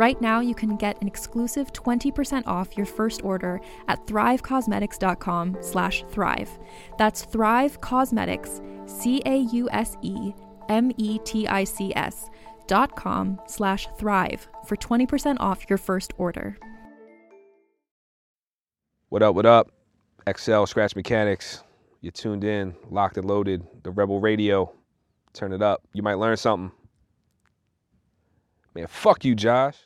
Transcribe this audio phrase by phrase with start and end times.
[0.00, 6.04] Right now, you can get an exclusive 20% off your first order at thrivecausemetics.com slash
[6.08, 6.58] thrive.
[6.96, 10.30] That's Thrive Causemetics, C-A-U-S-E-M-E-T-I-C-S
[12.66, 16.56] dot com slash thrive for 20% off your first order.
[19.10, 19.70] What up, what up?
[20.34, 21.62] XL Scratch Mechanics.
[22.00, 24.72] You tuned in, locked and loaded, the Rebel Radio.
[25.34, 25.82] Turn it up.
[25.92, 26.72] You might learn something.
[28.74, 29.76] Man, fuck you, Josh.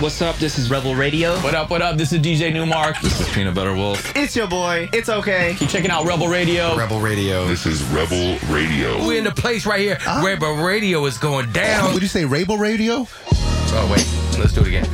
[0.00, 0.36] What's up?
[0.36, 1.36] This is Rebel Radio.
[1.40, 1.96] What up, what up?
[1.96, 3.00] This is DJ Nu-Mark.
[3.00, 4.14] This is Peanut Butter Wolf.
[4.14, 4.88] It's your boy.
[4.92, 5.54] It's okay.
[5.58, 6.76] Keep checking out Rebel Radio.
[6.76, 7.46] Rebel Radio.
[7.46, 9.04] This is Rebel Radio.
[9.06, 9.98] We're in the place right here.
[10.06, 11.92] Uh, Rebel Radio is going down.
[11.92, 13.06] Would you say Rebel Radio?
[13.32, 14.38] Oh, wait.
[14.38, 14.84] Let's do it again.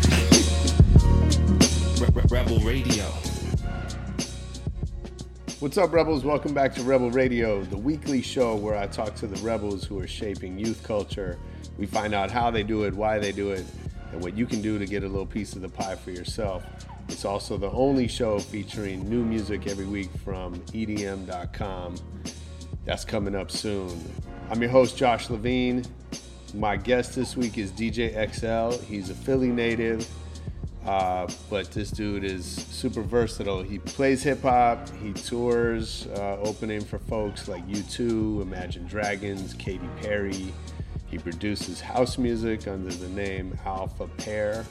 [2.28, 3.04] Rebel Radio.
[5.58, 6.24] What's up, Rebels?
[6.24, 10.00] Welcome back to Rebel Radio, the weekly show where I talk to the rebels who
[10.00, 11.38] are shaping youth culture.
[11.78, 13.64] We find out how they do it, why they do it,
[14.12, 16.64] and what you can do to get a little piece of the pie for yourself.
[17.08, 21.96] It's also the only show featuring new music every week from EDM.com.
[22.84, 24.00] That's coming up soon.
[24.50, 25.84] I'm your host, Josh Levine.
[26.54, 28.82] My guest this week is DJ XL.
[28.84, 30.06] He's a Philly native,
[30.84, 33.62] uh, but this dude is super versatile.
[33.62, 39.88] He plays hip hop, he tours, uh, opening for folks like U2, Imagine Dragons, Katy
[40.02, 40.52] Perry.
[41.12, 44.64] He produces house music under the name Alpha Pair.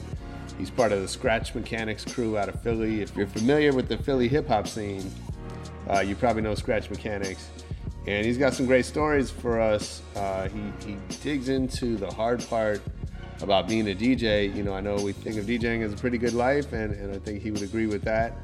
[0.58, 3.00] He's part of the Scratch Mechanics crew out of Philly.
[3.00, 5.08] If you're familiar with the Philly hip hop scene,
[5.88, 7.48] uh, you probably know Scratch Mechanics.
[8.08, 10.02] And he's got some great stories for us.
[10.16, 12.82] Uh, he, he digs into the hard part
[13.40, 14.52] about being a DJ.
[14.52, 17.14] You know, I know we think of DJing as a pretty good life, and, and
[17.14, 18.36] I think he would agree with that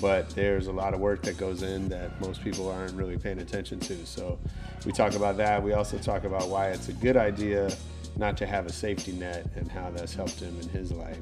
[0.00, 3.38] but there's a lot of work that goes in that most people aren't really paying
[3.40, 4.06] attention to.
[4.06, 4.38] So
[4.84, 5.62] we talk about that.
[5.62, 7.70] We also talk about why it's a good idea
[8.16, 11.18] not to have a safety net and how that's helped him in his life.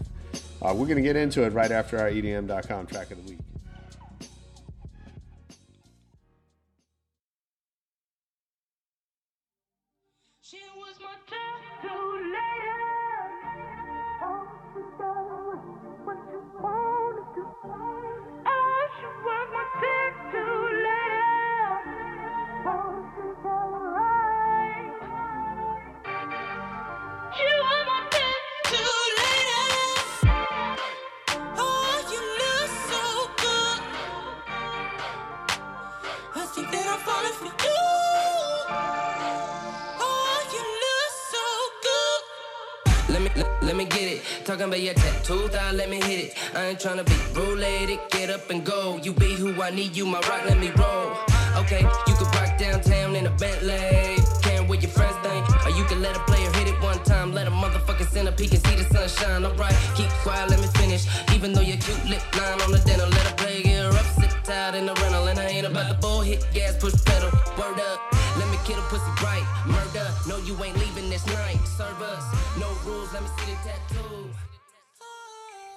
[0.63, 3.39] Uh, we're going to get into it right after our EDM.com track of the week.
[43.81, 46.35] Talking about your tattoos, I let me hit it.
[46.55, 49.01] I ain't tryna be roulette, get up and go.
[49.03, 51.17] You be who I need, you my rock, let me roll.
[51.57, 54.19] Okay, you can rock downtown in a Bentley.
[54.43, 57.33] Can with your friends thing, or you can let a player hit it one time.
[57.33, 59.47] Let a motherfucker send a peek and see the sunshine.
[59.47, 61.07] Alright, keep quiet, let me finish.
[61.35, 64.31] Even though your cute lip line on the dental, let a play get up, sit
[64.45, 65.27] tired in the rental.
[65.27, 67.31] And I ain't about the bull hit gas, push pedal.
[67.57, 68.15] Word up,
[68.69, 69.65] a pussy right.
[69.67, 71.59] Murder, no, you ain't leaving this night.
[71.77, 74.31] Serve us, no rules, let me see the tattoo.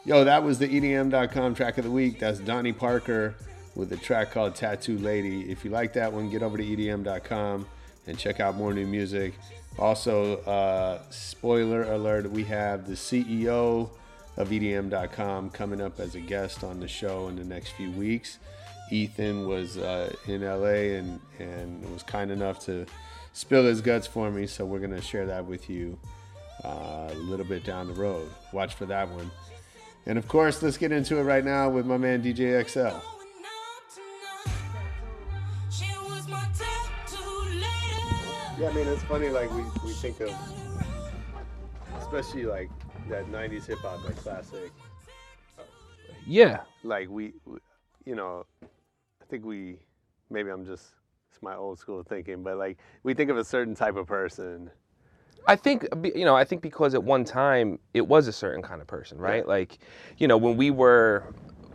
[0.06, 2.19] Yo, that was the EDM.com track of the week.
[2.19, 3.35] That's Donnie Parker
[3.75, 5.50] with a track called Tattoo Lady.
[5.50, 7.65] If you like that one, get over to EDM.com
[8.06, 9.33] and check out more new music.
[9.79, 13.89] Also, uh, spoiler alert, we have the CEO
[14.38, 18.39] of EDM.com coming up as a guest on the show in the next few weeks.
[18.91, 22.85] Ethan was uh, in LA and, and was kind enough to
[23.33, 25.97] spill his guts for me, so we're going to share that with you
[26.63, 28.30] uh, a little bit down the road.
[28.51, 29.30] Watch for that one.
[30.06, 32.97] And of course, let's get into it right now with my man DJ XL.
[38.59, 40.31] Yeah, I mean, it's funny, like, we, we think of,
[42.00, 42.69] especially like
[43.09, 44.71] that 90s hip hop, that classic.
[46.27, 46.62] Yeah.
[46.83, 47.57] Like, we, we,
[48.05, 49.79] you know, I think we,
[50.29, 50.85] maybe I'm just,
[51.31, 54.69] it's my old school thinking, but like, we think of a certain type of person.
[55.45, 55.85] I think
[56.15, 56.38] you know.
[56.38, 59.45] I think because at one time it was a certain kind of person, right?
[59.45, 59.79] Like,
[60.17, 61.33] you know, when we were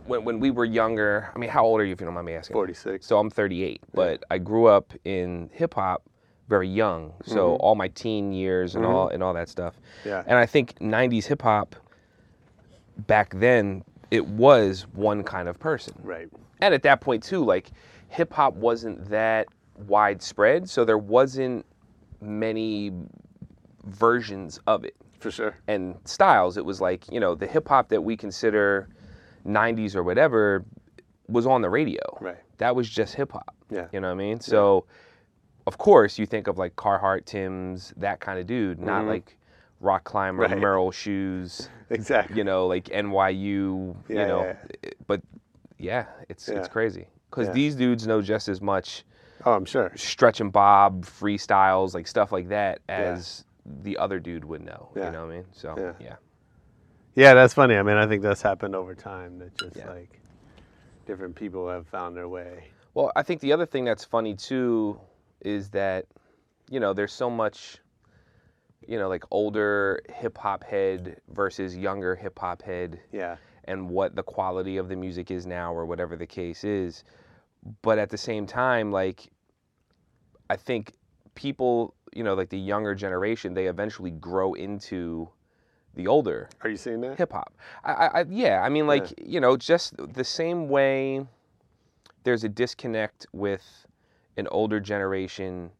[0.09, 1.31] when when we were younger.
[1.33, 1.93] I mean, how old are you?
[1.93, 2.55] If you don't mind me asking.
[2.55, 3.05] 46.
[3.05, 6.03] So I'm 38, but I grew up in hip hop
[6.49, 7.13] very young.
[7.23, 7.61] So mm-hmm.
[7.61, 8.93] all my teen years and mm-hmm.
[8.93, 9.75] all and all that stuff.
[10.03, 10.23] Yeah.
[10.25, 11.75] And I think 90s hip hop
[13.07, 15.93] back then it was one kind of person.
[16.03, 16.29] Right.
[16.61, 17.71] And at that point too, like
[18.09, 19.47] hip hop wasn't that
[19.87, 21.65] widespread, so there wasn't
[22.21, 22.91] many
[23.85, 25.55] versions of it For sure.
[25.67, 26.57] and styles.
[26.57, 28.89] It was like, you know, the hip hop that we consider
[29.45, 30.65] 90s or whatever
[31.27, 32.01] was on the radio.
[32.19, 32.37] Right.
[32.57, 33.55] That was just hip hop.
[33.69, 33.87] Yeah.
[33.93, 34.39] You know what I mean?
[34.39, 34.85] So,
[35.67, 39.09] of course, you think of like Carhartt, Tim's, that kind of dude, not mm-hmm.
[39.09, 39.37] like
[39.79, 40.43] Rock Climber.
[40.43, 40.51] Right.
[40.51, 42.37] Merrell Shoes, Exactly.
[42.37, 44.43] you know, like NYU, Yeah, you know.
[44.43, 44.55] yeah.
[44.83, 45.21] it- But
[45.77, 46.59] yeah, it's Yeah.
[46.59, 47.07] it's crazy.
[47.29, 47.53] Because Yeah.
[47.53, 49.05] these dudes know just as much
[49.45, 49.91] Oh, I'm sure.
[49.95, 53.45] stretch and bob freestyles, like stuff like that, as
[53.83, 54.89] the other dude would know.
[54.95, 55.05] Yeah.
[55.05, 55.45] You know what I mean?
[55.51, 55.93] So Yeah.
[55.99, 56.15] yeah.
[57.15, 57.75] Yeah, that's funny.
[57.75, 59.39] I mean, I think that's happened over time.
[59.39, 59.89] That just Yeah.
[59.89, 60.19] like
[61.05, 62.65] different people have found their way.
[62.93, 64.99] Well, I think the other thing that's funny too
[65.41, 66.05] is that,
[66.69, 67.79] you know, there's so much,
[68.87, 73.37] you know, like older hip hop head versus younger hip hop head Yeah.
[73.65, 77.03] and what the quality of the music is now or whatever the case is.
[77.81, 79.29] But at the same time, like,
[80.49, 80.93] I think
[81.35, 85.29] people, you know, like the younger generation, they eventually grow into
[85.95, 87.17] the older Are you seeing that?
[87.17, 87.53] hip hop.
[87.83, 91.25] I, I, I, yeah, I mean, like you know, just the same way
[92.23, 93.85] there's a disconnect with
[94.37, 95.71] an older generation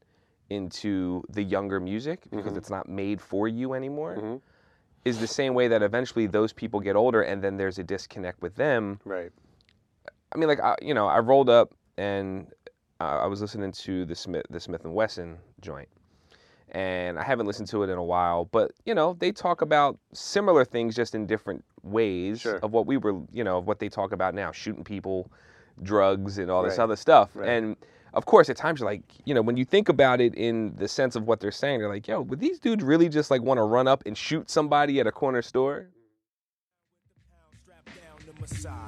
[0.49, 4.41] into the younger music because it's not made for you anymore.
[5.05, 8.41] Is the same way that eventually those people get older and then there's a disconnect
[8.41, 8.99] with them.
[9.05, 9.31] Right.
[10.33, 12.47] I mean, like I, you know, I rolled up and
[12.99, 15.87] uh, I was listening to the Smif, the Smif-N-Wessun joint,
[16.71, 18.45] and I haven't listened to it in a while.
[18.45, 22.57] But you know, they talk about similar things just in different ways Sure.
[22.57, 25.31] of what we were, you know, of what they talk about now, shooting people,
[25.81, 27.29] drugs, and all this other stuff.
[27.33, 27.49] Right.
[27.49, 27.77] And
[28.13, 30.87] of course, at times you're like, you know, when you think about it in the
[30.87, 33.57] sense of what they're saying, they're like, yo, would these dudes really just like want
[33.57, 35.89] to run up and shoot somebody at a corner store?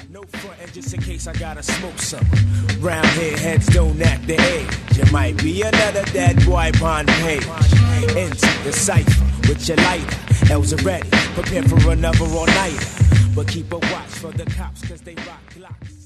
[0.10, 2.26] No front just in case I gotta smoke some.
[2.80, 5.12] Round heads don't act the age.
[5.12, 7.46] Might be another dead boy on page.
[8.16, 10.32] Into the cipher with your lighter.
[10.54, 11.10] Are ready.
[11.34, 12.86] Prepare for another all nighter.
[13.36, 16.01] But keep a watch for the cops, cause they rock glocks.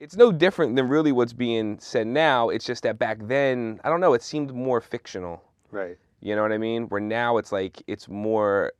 [0.00, 2.48] It's no different than really what's being said now.
[2.48, 5.42] It's just that back then, I don't know, it seemed more fictional.
[5.70, 5.96] Right.
[6.20, 6.88] You know what I mean?
[6.88, 8.72] Where now it's like it's more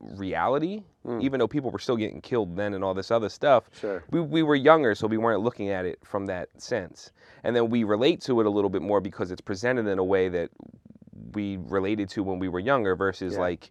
[0.00, 1.20] reality, hmm.
[1.20, 3.64] even though people were still getting killed then and all this other stuff.
[3.80, 4.04] Sure.
[4.10, 7.12] We, we were younger, so we weren't looking at it from that sense.
[7.44, 10.04] And then we relate to it a little bit more because it's presented in a
[10.04, 10.50] way that
[11.32, 13.40] we related to when we were younger versus Yeah.
[13.40, 13.70] like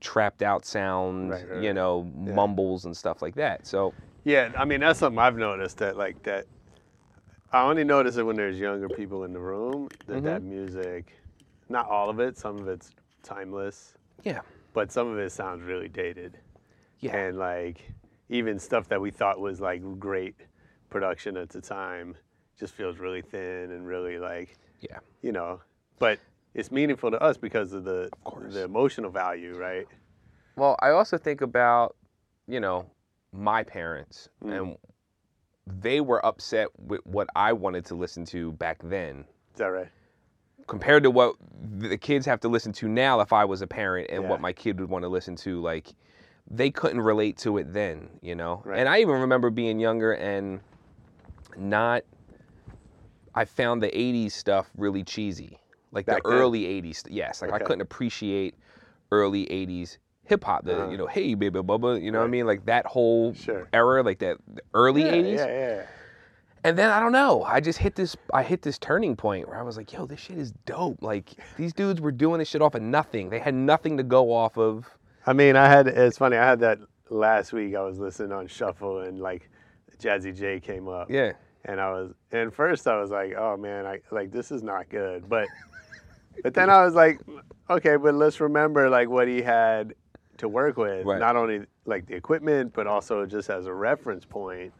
[0.00, 1.74] trapped out sound, Right, right, you right.
[1.74, 3.66] know, mumbles and stuff like that.
[3.66, 3.92] So
[4.24, 6.46] Yeah, I mean that's something I've noticed that like that.
[7.52, 10.24] I only notice it when there's younger people in the room that Mm-hmm.
[10.26, 11.16] that music,
[11.68, 12.90] not all of it, some of it's
[13.22, 14.40] timeless, yeah.
[14.72, 16.38] but some of it sounds really dated.
[17.00, 17.16] Yeah.
[17.16, 17.90] And like
[18.28, 20.36] even stuff that we thought was like great
[20.90, 22.14] production at the time
[22.58, 24.98] just feels really thin and really like Yeah.
[25.22, 25.60] you know,
[25.98, 26.18] but
[26.54, 28.52] it's meaningful to us because of the course.
[28.54, 29.86] the emotional value, right?
[30.56, 31.96] Well, I also think about,
[32.46, 32.86] you know,
[33.32, 34.52] my parents Mm.
[34.60, 34.76] and
[35.66, 39.88] they were upset with what I wanted to listen to back then Is that right?
[40.66, 41.36] compared to what
[41.78, 44.28] the kids have to listen to now if I was a parent and Yeah.
[44.28, 45.88] what my kid would want to listen to like
[46.52, 48.62] they couldn't relate to it then, you know.
[48.64, 48.78] Right.
[48.80, 50.60] And I even remember being younger and
[51.56, 52.02] not
[53.34, 55.60] I found the 80s stuff really cheesy.
[55.92, 56.38] Like Back the then?
[56.38, 57.04] early 80s.
[57.08, 58.56] Yes, like I couldn't appreciate
[59.12, 59.98] early 80s
[60.30, 60.90] hip hop, the Uh-huh.
[60.90, 62.46] you know, hey baby bubba, you know what I mean?
[62.46, 63.68] Like that whole Sure.
[63.74, 64.38] era, like that
[64.72, 65.36] early yeah, 80s.
[65.36, 65.82] Yeah, yeah.
[66.64, 67.42] And then I don't know.
[67.42, 68.16] I just hit this.
[68.34, 71.30] I hit this turning point where I was like, "Yo, this shit is dope." Like
[71.56, 73.30] these dudes were doing this shit off of nothing.
[73.30, 74.86] They had nothing to go off of.
[75.26, 76.36] I mean, I had it's funny.
[76.36, 77.74] I had that last week.
[77.74, 79.48] I was listening on shuffle, and like
[79.98, 81.10] Jazzy Jay came up.
[81.10, 81.32] Yeah.
[81.64, 84.88] And I was, and first I was like, oh man, I like this is not
[84.90, 85.28] good.
[85.30, 85.46] But,
[86.42, 87.20] but then I was like,
[87.70, 89.94] okay, but let's remember like what he had
[90.40, 91.04] to work with.
[91.06, 91.18] Right.
[91.20, 94.72] Not only like the equipment, but also just as a reference point.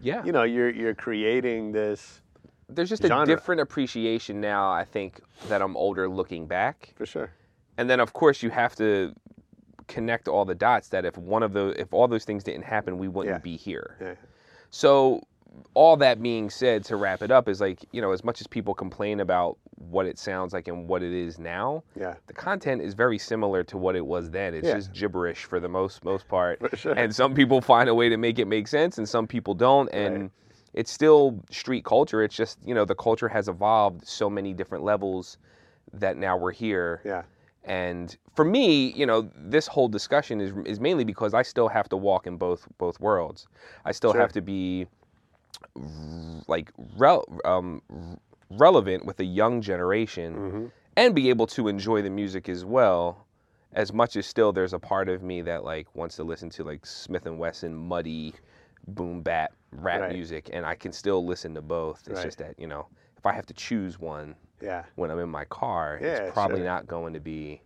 [0.00, 0.24] Yeah.
[0.24, 2.22] You know, you're you're creating this
[2.68, 3.22] There's just genre.
[3.22, 6.94] a different appreciation now, I think, that I'm older looking back.
[6.96, 7.30] for sure.
[7.76, 9.14] And then of course you have to
[9.88, 12.98] connect all the dots that if one of those if all those things didn't happen,
[12.98, 13.38] we wouldn't Yeah.
[13.38, 13.96] be here.
[14.00, 14.14] Yeah.
[14.70, 15.22] So
[15.74, 18.46] all that being said, to wrap it up, is like, you know, as much as
[18.46, 22.14] people complain about what it sounds like and what it is now, Yeah.
[22.26, 24.54] the content is very similar to what it was then.
[24.54, 24.74] It's Yeah.
[24.74, 26.60] just gibberish for the most most part.
[26.78, 26.92] Sure.
[26.92, 29.88] And some people find a way to make it make sense and some people don't.
[29.92, 30.30] And Right.
[30.74, 32.22] it's still street culture.
[32.22, 35.38] It's just, you know, the culture has evolved so many different levels
[35.94, 37.00] that now we're here.
[37.04, 37.22] Yeah.
[37.64, 41.88] And for me, you know, this whole discussion is is mainly because I still have
[41.88, 43.48] to walk in both both worlds.
[43.84, 44.20] I still Sure.
[44.20, 44.86] have to be
[46.48, 47.82] like rel- um,
[48.50, 50.66] relevant with a young generation Mm-hmm.
[50.96, 53.26] and be able to enjoy the music as well.
[53.72, 56.64] As much as still there's a part of me that like wants to listen to
[56.64, 58.34] like Smif-N-Wessun muddy
[58.88, 60.12] boom bap rap Right.
[60.12, 62.00] music and I can still listen to both.
[62.08, 62.24] It's Right.
[62.24, 64.84] just that, you know, if I have to choose one, Yeah.
[64.96, 66.66] when I'm in my car, Yeah, it's probably sure.
[66.66, 67.62] not going to be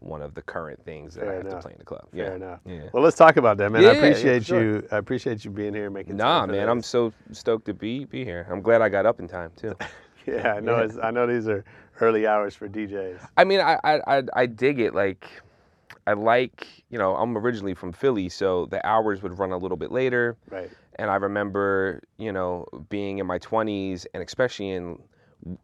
[0.00, 1.54] one of the current things that I have enough.
[1.56, 2.06] to play in the club.
[2.12, 2.34] Fair yeah.
[2.36, 2.60] enough.
[2.64, 2.82] Yeah.
[2.92, 3.82] Well, let's talk about that, man.
[3.82, 4.62] Yeah, I appreciate sure.
[4.62, 4.88] you.
[4.92, 6.16] I appreciate you being here, and making.
[6.16, 8.46] Nah, man, I'm so stoked to be be here.
[8.48, 9.74] I'm glad I got up in time too.
[10.36, 10.78] Yeah, I know.
[10.78, 10.84] Yeah.
[10.84, 11.64] It's, I know these are
[12.00, 13.18] early hours for DJs.
[13.36, 14.94] I mean, I, I I I dig it.
[14.94, 15.26] Like,
[16.06, 19.76] I like you know, I'm originally from Philly, so the hours would run a little
[19.76, 20.36] bit later.
[20.50, 20.70] Right.
[20.98, 24.98] And I remember, you know, being in my 20s, and especially in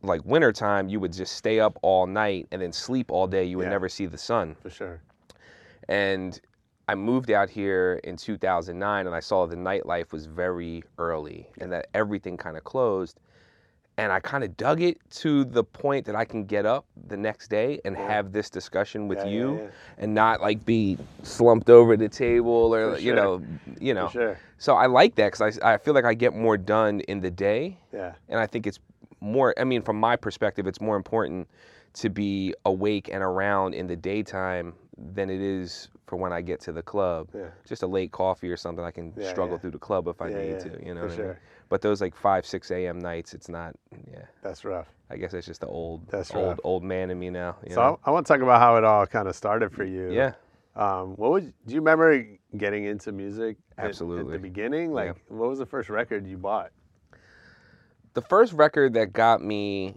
[0.02, 3.42] like wintertime, you would just stay up all night and then sleep all day.
[3.44, 3.70] You would Yeah.
[3.70, 4.54] never see the sun.
[4.62, 5.00] For sure.
[5.88, 6.40] And
[6.88, 11.72] I moved out here in 2009 and I saw the nightlife was very early and
[11.72, 13.18] that everything kind of closed.
[13.96, 17.16] And I kind of dug it to the point that I can get up the
[17.16, 19.68] next day and have this discussion with Yeah, yeah, you yeah.
[19.98, 23.40] and not like be slumped over the table or, For you know,
[23.80, 24.08] you know.
[24.08, 24.36] Sure.
[24.58, 27.30] So I like that because I, I feel like I get more done in the
[27.30, 27.78] day.
[27.92, 28.14] Yeah.
[28.28, 28.80] And I think it's
[29.20, 31.48] more, I mean, from my perspective, it's more important
[31.94, 36.60] to be awake and around in the daytime than it is for when I get
[36.62, 37.28] to the club.
[37.32, 37.50] Yeah.
[37.64, 39.60] Just a late coffee or something, I can Yeah, struggle yeah.
[39.60, 41.36] through the club if I Yeah, need yeah, to, you know for what I mean?
[41.74, 43.00] But those like 5, 6 a.m.
[43.00, 43.74] nights, it's not,
[44.08, 44.26] yeah.
[44.44, 44.86] That's rough.
[45.10, 46.60] I guess it's just the old, That's old, rough.
[46.62, 47.56] old man in me now.
[47.66, 47.98] You So know?
[48.04, 50.12] I, want to talk about how it all kind of started for you.
[50.12, 50.34] Yeah.
[50.76, 52.24] Um, what would do you remember
[52.56, 53.56] getting into music?
[53.76, 55.36] at- At, the beginning, like Yeah.
[55.36, 56.70] what was the first record you bought?
[58.12, 59.96] The first record that got me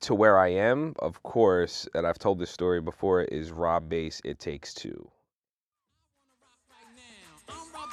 [0.00, 4.20] to where I am, of course, and I've told this story before, is Rob Bass,
[4.26, 5.10] It Takes Two.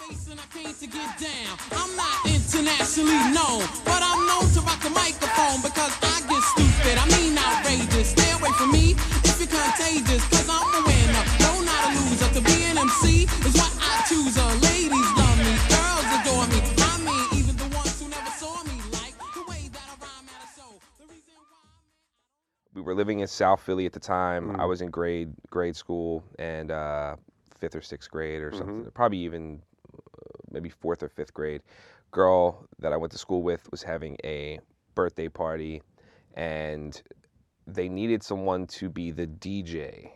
[0.10, 1.54] And I came to get down.
[1.78, 6.98] I'm not internationally known, but I'm known to rock the microphone because I get stupid.
[6.98, 8.18] I mean outrageous.
[8.18, 11.24] Stay away from me if you're contagious, cause I'm a winner.
[11.46, 12.30] No, not a loser.
[12.34, 14.34] To be an MC is what I choose.
[14.34, 16.60] Uh, ladies love me, girls adore me.
[16.82, 20.26] I mean, even the ones who never saw me like the way that I rhyme
[20.26, 20.74] at a show.
[20.98, 21.70] The reason why.
[22.74, 24.58] we were living in South Philly at the time.
[24.58, 24.60] Mm.
[24.60, 27.16] I was in grade grade school and uh,
[27.60, 29.62] fifth or sixth grade or something, probably even
[30.52, 31.62] maybe fourth or fifth grade.
[32.12, 34.60] Girl that I went to school with was having a
[34.96, 35.82] birthday party,
[36.34, 37.02] and
[37.68, 40.10] they needed someone to be the DJ,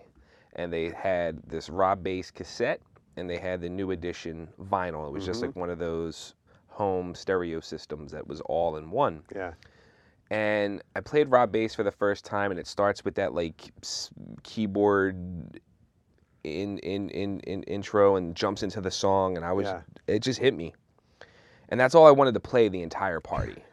[0.56, 2.82] and they had this Rob Bass cassette,
[3.16, 5.08] and they had the new edition vinyl.
[5.08, 5.60] It was just like mm-hmm.
[5.62, 6.34] one of those
[6.68, 9.54] home stereo systems that was all in one Yeah.
[10.32, 13.72] and I played Rob Bass for the first time, and it starts with that like
[14.42, 15.60] keyboard
[16.44, 19.82] in in in, in intro and jumps into the song, and I was Yeah.
[20.08, 20.74] it just hit me,
[21.70, 23.56] and that's all I wanted to play the entire party.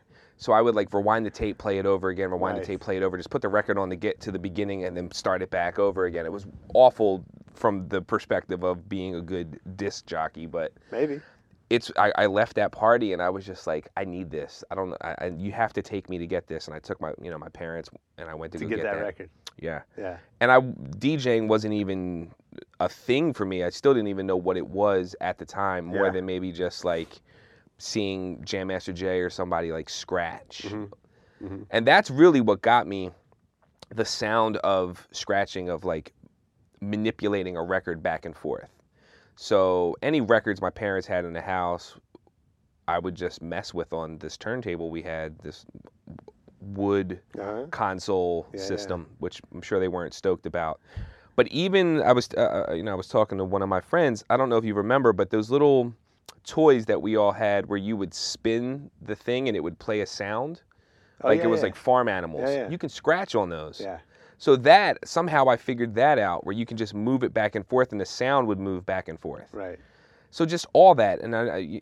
[0.43, 2.97] So I would like rewind the tape, play it over again, rewind the tape, play
[2.97, 5.43] it over, just put the record on to get to the beginning, and then start
[5.43, 6.25] it back over again.
[6.25, 7.23] It was awful
[7.53, 11.21] from the perspective of being a good disc jockey, but Maybe.
[11.69, 14.77] it's I, I left that party and I was just like I need this I
[14.77, 17.13] don't I, I, you have to take me to get this and I took my
[17.21, 19.29] you know my parents and I went to, To get get, that that, record.
[19.61, 20.17] yeah Yeah.
[20.41, 22.31] and I DJing wasn't even
[22.81, 25.85] a thing for me I still didn't even know what it was at the time
[25.87, 26.11] more Yeah.
[26.13, 27.21] than maybe just like
[27.79, 30.63] seeing Jam Master Jay or somebody like scratch
[31.43, 31.63] Mm-hmm.
[31.71, 33.11] and that's really what got me
[33.95, 36.13] the sound of scratching of like
[36.83, 38.69] manipulating a record back and forth
[39.37, 41.97] so any records my parents had in the house,
[42.87, 44.91] I would just mess with on this turntable.
[44.91, 45.65] We had this
[46.61, 47.67] wood Uh-huh.
[47.71, 48.67] console Yeah, yeah.
[48.67, 50.81] system, which I'm sure they weren't stoked about.
[51.41, 53.81] But even I was, uh, uh, you know, I was talking to one of my
[53.81, 54.23] friends.
[54.29, 55.95] I don't know if you remember, but those little
[56.45, 60.03] toys that we all had, where you would spin the thing and it would play
[60.03, 60.61] a sound,
[61.25, 61.69] Oh, like yeah, it was yeah.
[61.69, 62.43] like farm animals.
[62.45, 62.69] Yeah, yeah.
[62.69, 63.81] You can scratch on those.
[63.81, 64.01] Yeah.
[64.37, 67.67] So that somehow I figured that out where you can just move it back and
[67.67, 69.49] forth and the sound would move back and forth.
[69.51, 69.79] Right.
[70.31, 71.81] So just all that and I, I,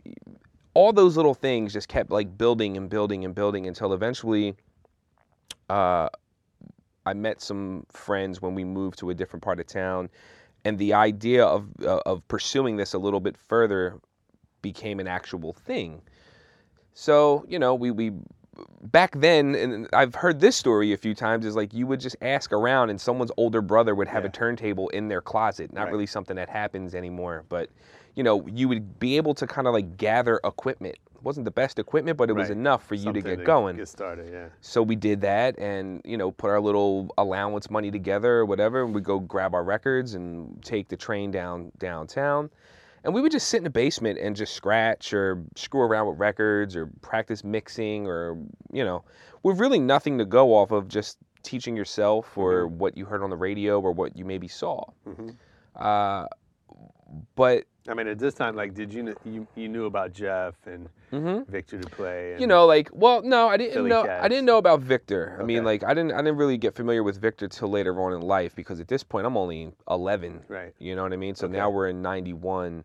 [0.74, 4.54] all those little things just kept like building and building and building until eventually
[5.68, 6.10] uh,
[7.08, 10.10] I met some friends when we moved to a different part of town
[10.64, 14.00] and the idea of uh, of pursuing this a little bit further
[14.62, 16.02] became an actual thing.
[16.94, 18.12] So, you know, we we
[18.82, 22.16] back then, and I've heard this story a few times, is like you would just
[22.22, 24.30] ask around and someone's older brother would have yeah.
[24.30, 25.72] a turntable in their closet.
[25.72, 25.92] Not right.
[25.92, 27.70] really something that happens anymore, but
[28.14, 30.96] you know, you would be able to kind of like gather equipment.
[31.18, 32.42] It wasn't the best equipment, but it right.
[32.42, 33.76] was enough for something you to get going.
[33.76, 34.46] Get started, yeah.
[34.60, 38.84] So we did that and, you know, put our little allowance money together or whatever,
[38.84, 42.50] and we go grab our records and take the train down downtown.
[43.02, 46.18] And we would just sit in the basement and just scratch or screw around with
[46.18, 48.36] records or practice mixing or,
[48.72, 49.02] you know,
[49.42, 52.78] with really nothing to go off of just teaching yourself or mm-hmm.
[52.78, 54.84] what you heard on the radio or what you maybe saw.
[55.06, 55.30] Mm-hmm.
[55.76, 56.26] Uh,
[57.34, 60.88] but I mean, at this time, like, did you you you knew about Jeff and
[61.12, 61.50] mm-hmm.
[61.50, 62.32] Victor Duplaix?
[62.32, 64.04] And you know, like, well, no, I didn't Philly know.
[64.04, 64.24] Cats.
[64.24, 65.32] I didn't know about Victor.
[65.34, 65.42] Okay.
[65.42, 68.12] I mean, like, I didn't I didn't really get familiar with Victor till later on
[68.12, 70.44] in life because at this point I'm only 11.
[70.48, 70.74] Right.
[70.78, 71.34] You know what I mean?
[71.34, 71.56] So okay.
[71.56, 72.84] now we're in '91.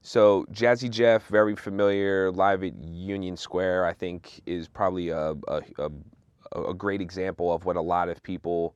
[0.00, 3.84] So Jazzy Jeff, very familiar, live at Union Square.
[3.84, 8.22] I think is probably a a, a, a great example of what a lot of
[8.22, 8.74] people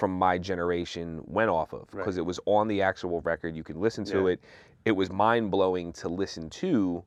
[0.00, 2.22] from my generation went off of because right.
[2.22, 3.54] it was on the actual record.
[3.54, 4.32] You could listen to yeah.
[4.32, 4.40] it
[4.84, 7.04] it was mind blowing to listen to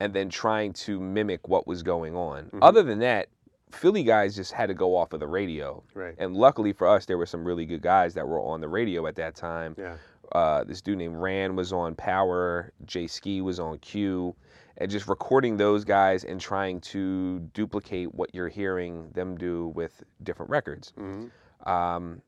[0.00, 2.44] and then trying to mimic what was going on.
[2.44, 2.62] Mm-hmm.
[2.62, 3.28] Other than that,
[3.72, 5.82] Philly guys just had to go off of the radio.
[5.94, 6.14] Right.
[6.18, 9.06] And luckily for us, there were some really good guys that were on the radio
[9.06, 9.74] at that time.
[9.78, 9.96] Yeah.
[10.32, 14.34] Uh, this dude named Ran was on Power, Jay Ski was on Q,
[14.78, 20.02] and just recording those guys and trying to duplicate what you're hearing them do with
[20.22, 20.92] different records.
[20.98, 21.68] Mm-hmm.
[21.68, 22.22] Um,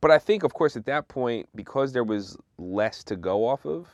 [0.00, 3.64] but I think, of course, at that point, because there was less to go off
[3.64, 3.88] of,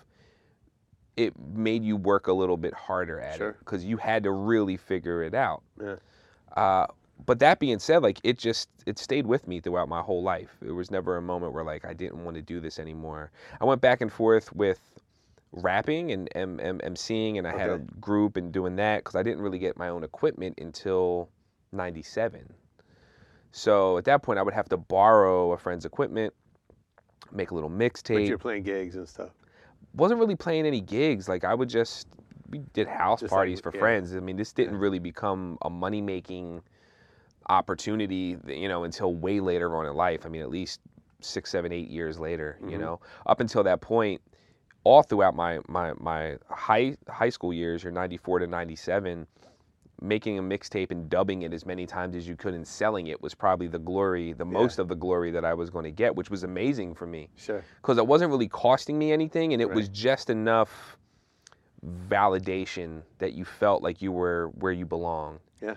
[1.17, 3.51] it made you work a little bit harder at sure.
[3.51, 5.63] it because you had to really figure it out.
[5.81, 5.97] Yeah.
[6.57, 6.87] Uh,
[7.27, 10.57] but that being said, like it just it stayed with me throughout my whole life.
[10.63, 13.31] There was never a moment where like I didn't want to do this anymore.
[13.61, 14.81] I went back and forth with
[15.53, 17.61] rapping and M- M- emceeing, and I okay.
[17.61, 21.29] had a group and doing that because I didn't really get my own equipment until
[21.73, 22.55] '97.
[23.53, 26.33] So at that point, I would have to borrow a friend's equipment,
[27.33, 28.15] make a little mixtape.
[28.15, 29.31] But you're playing gigs and stuff.
[29.95, 31.29] Wasn't really playing any gigs.
[31.29, 32.07] Like I would just
[32.49, 33.81] we did house just parties like, for yeah.
[33.81, 34.15] friends.
[34.15, 34.81] I mean, this didn't yeah.
[34.81, 36.63] really become a money making
[37.49, 40.27] opportunity, you know, until way later on in life.
[40.27, 40.81] I mean, at least
[41.21, 42.57] six, seven, eight years later.
[42.61, 42.71] Mm-hmm.
[42.71, 44.21] You know, up until that point,
[44.85, 49.27] all throughout my my my high high school years, your '94 to '97
[50.01, 53.21] making a mixtape and dubbing it as many times as you could and selling it
[53.21, 54.53] was probably the glory, the yeah.
[54.53, 57.29] most of the glory that I was going to get, which was amazing for me.
[57.37, 57.63] Sure.
[57.83, 59.77] Because it wasn't really costing me anything and it right.
[59.77, 60.97] was just enough
[62.09, 65.39] validation that you felt like you were where you belong.
[65.61, 65.75] Yeah.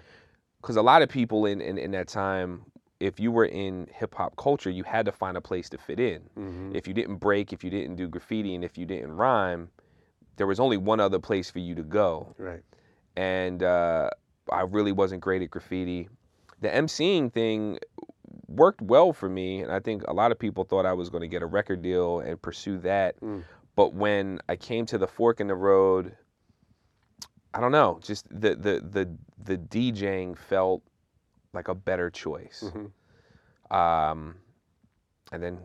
[0.61, 2.63] Because a lot of people in, in, in that time,
[3.01, 5.99] if you were in hip hop culture, you had to find a place to fit
[5.99, 6.21] in.
[6.37, 6.75] Mm-hmm.
[6.75, 9.69] If you didn't break, if you didn't do graffiti, and if you didn't rhyme,
[10.37, 12.33] there was only one other place for you to go.
[12.37, 12.63] Right
[13.15, 14.09] and uh,
[14.51, 16.09] I really wasn't great at graffiti.
[16.61, 17.79] The emceeing thing
[18.47, 21.21] worked well for me, and I think a lot of people thought I was going
[21.21, 23.19] to get a record deal and pursue that.
[23.21, 23.43] Mm.
[23.75, 26.15] But when I came to the fork in the road,
[27.53, 29.09] I don't know, just the the the
[29.43, 30.81] the DJing felt
[31.53, 32.63] like a better choice.
[32.65, 33.75] Mm-hmm.
[33.75, 34.35] Um,
[35.31, 35.57] and then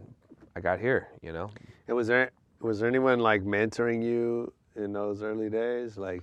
[0.57, 1.51] I got here, you know.
[1.87, 2.31] And was there
[2.61, 6.23] was there anyone like mentoring you in those early days, like?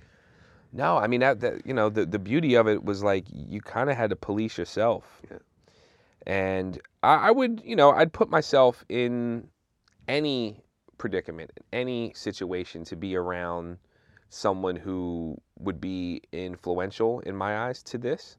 [0.76, 3.62] No, I mean that, that you know the the beauty of it was like you
[3.62, 5.04] kind of had to police yourself.
[5.30, 5.38] Yeah.
[6.26, 9.48] And I, I would, you know, I'd put myself in
[10.06, 10.60] any
[10.98, 13.78] predicament, any situation to be around
[14.28, 18.36] someone who would be influential in my eyes to this.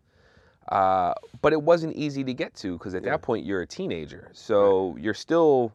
[0.70, 3.12] Uh, but it wasn't easy to get to because at yeah.
[3.12, 4.30] that point you're a teenager.
[4.34, 5.04] So right.
[5.04, 5.74] you're still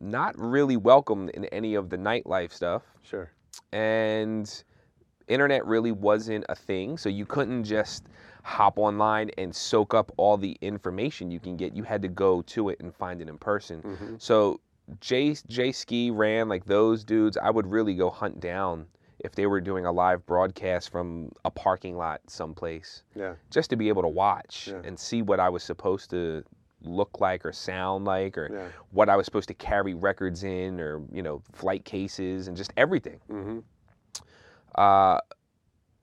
[0.00, 2.82] not really welcome in any of the nightlife stuff.
[3.02, 3.30] Sure.
[3.72, 4.62] And
[5.28, 8.04] internet really wasn't a thing, so you couldn't just
[8.42, 11.76] hop online and soak up all the information you can get.
[11.76, 13.82] You had to go to it and find it in person.
[13.82, 14.14] Mm-hmm.
[14.18, 14.60] So
[15.00, 17.36] Jay Jay Ski ran like those dudes.
[17.36, 18.86] I would really go hunt down
[19.20, 23.04] if they were doing a live broadcast from a parking lot someplace.
[23.14, 23.34] Yeah.
[23.50, 24.80] Just to be able to watch yeah.
[24.84, 26.42] and see what I was supposed to
[26.84, 28.68] look like or sound like or yeah.
[28.90, 32.72] what I was supposed to carry records in or you know flight cases and just
[32.76, 33.20] everything.
[33.30, 33.58] Mm-hmm.
[34.74, 35.18] Uh,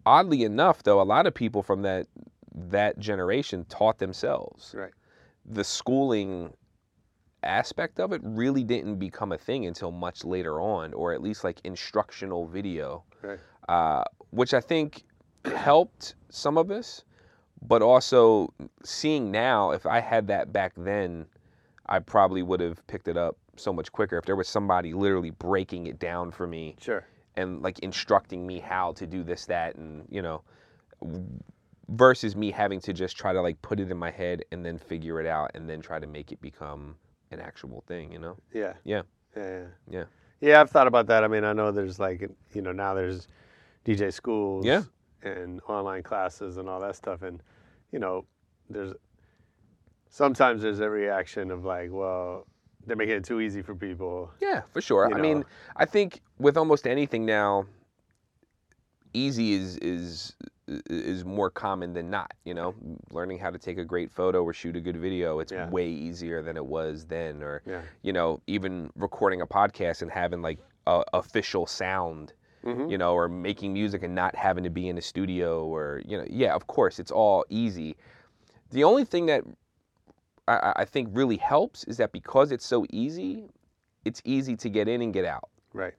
[0.05, 2.08] oddly enough, though, a lot of people from that
[2.55, 4.73] that generation taught themselves.
[4.77, 4.91] Right.
[5.45, 6.53] the schooling
[7.43, 11.43] aspect of it really didn't become a thing until much later on, or at least
[11.43, 13.39] like instructional video, Right.
[13.69, 15.05] uh, which I think
[15.45, 17.03] helped some of us,
[17.62, 18.53] but also
[18.84, 21.25] seeing now, if I had that back then,
[21.88, 25.32] I probably would have picked it up so much quicker if there was somebody literally
[25.32, 27.05] breaking it down for me Sure.
[27.39, 30.43] And like instructing me how to do this, that, and you know,
[31.89, 34.78] versus me having to just try to like put it in my head and then
[34.78, 36.95] figure it out and then try to make it become
[37.32, 38.38] an actual thing, you know?
[38.54, 38.73] Yeah.
[38.84, 39.02] Yeah.
[39.36, 39.63] Yeah.
[39.89, 40.04] Yeah.
[40.41, 40.62] Yeah.
[40.62, 41.23] I've thought about that.
[41.23, 42.21] I mean, I know there's like,
[42.54, 43.28] you know, now there's
[43.86, 44.84] DJ schools Yeah.
[45.23, 47.21] and online classes and all that stuff.
[47.21, 47.41] And,
[47.91, 48.25] you know,
[48.69, 48.93] there's
[50.10, 52.47] sometimes there's a reaction of like, well,
[52.89, 54.32] they're making it too easy for people.
[54.41, 55.08] Yeah, for sure.
[55.10, 55.45] You I mean.
[55.78, 57.65] I think with almost anything now,
[59.13, 60.36] easy is is
[60.89, 62.34] is more common than not.
[62.45, 62.75] You know,
[63.12, 65.69] learning how to take a great photo or shoot a good video, it's Yeah.
[65.69, 67.41] way easier than it was then.
[67.41, 67.82] Or Yeah.
[68.02, 72.34] you know, even recording a podcast and having like a official sound.
[72.65, 72.91] Mhm.
[72.91, 76.17] You know, or making music and not having to be in a studio, or you
[76.17, 77.95] know, yeah, of course, it's all easy.
[78.71, 79.45] The only thing that
[80.49, 83.49] I, I- think really helps is that because it's so easy,
[84.05, 85.49] it's easy to get in and get out.
[85.73, 85.93] Right.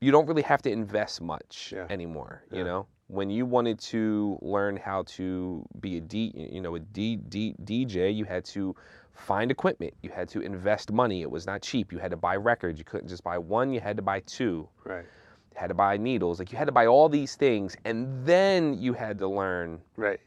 [0.00, 1.86] You don't really have to invest much Yeah.
[1.90, 2.42] anymore.
[2.50, 2.58] Yeah.
[2.58, 6.80] You know, when you wanted to learn how to be a D, you know, a
[6.80, 8.74] D, D, DJ, you had to
[9.12, 9.94] find equipment.
[10.02, 11.22] You had to invest money.
[11.22, 11.92] It was not cheap.
[11.92, 12.78] You had to buy records.
[12.78, 13.70] You couldn't just buy one.
[13.72, 14.68] You had to buy two.
[14.84, 15.04] Right.
[15.52, 16.38] You had to buy needles.
[16.38, 20.18] Like you had to buy all these things, and then you had to learn Right.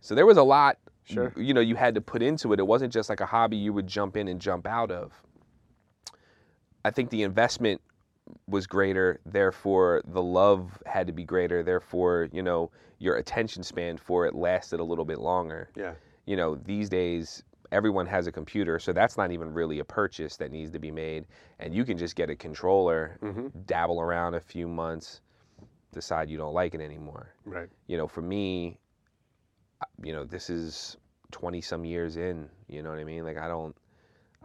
[0.00, 0.78] so there was a lot,
[1.14, 1.32] Sure.
[1.36, 2.58] you know, you had to put into it.
[2.58, 5.12] It wasn't just like a hobby you would jump in and jump out of.
[6.84, 7.80] I think the investment
[8.48, 13.96] was greater, therefore the love had to be greater, therefore, you know, your attention span
[13.96, 15.70] for it lasted a little bit longer.
[15.76, 15.94] Yeah.
[16.26, 17.42] You know, these days
[17.72, 20.90] everyone has a computer, so that's not even really a purchase that needs to be
[20.90, 21.26] made.
[21.60, 23.52] And you can just get a controller, Mhm.
[23.66, 25.20] dabble around a few months,
[25.92, 27.68] decide you don't like it anymore Right.
[27.86, 28.78] you know, for me,
[30.02, 30.96] you know, this is
[31.32, 33.24] 20 some years in, you know what I mean?
[33.24, 33.76] Like I don't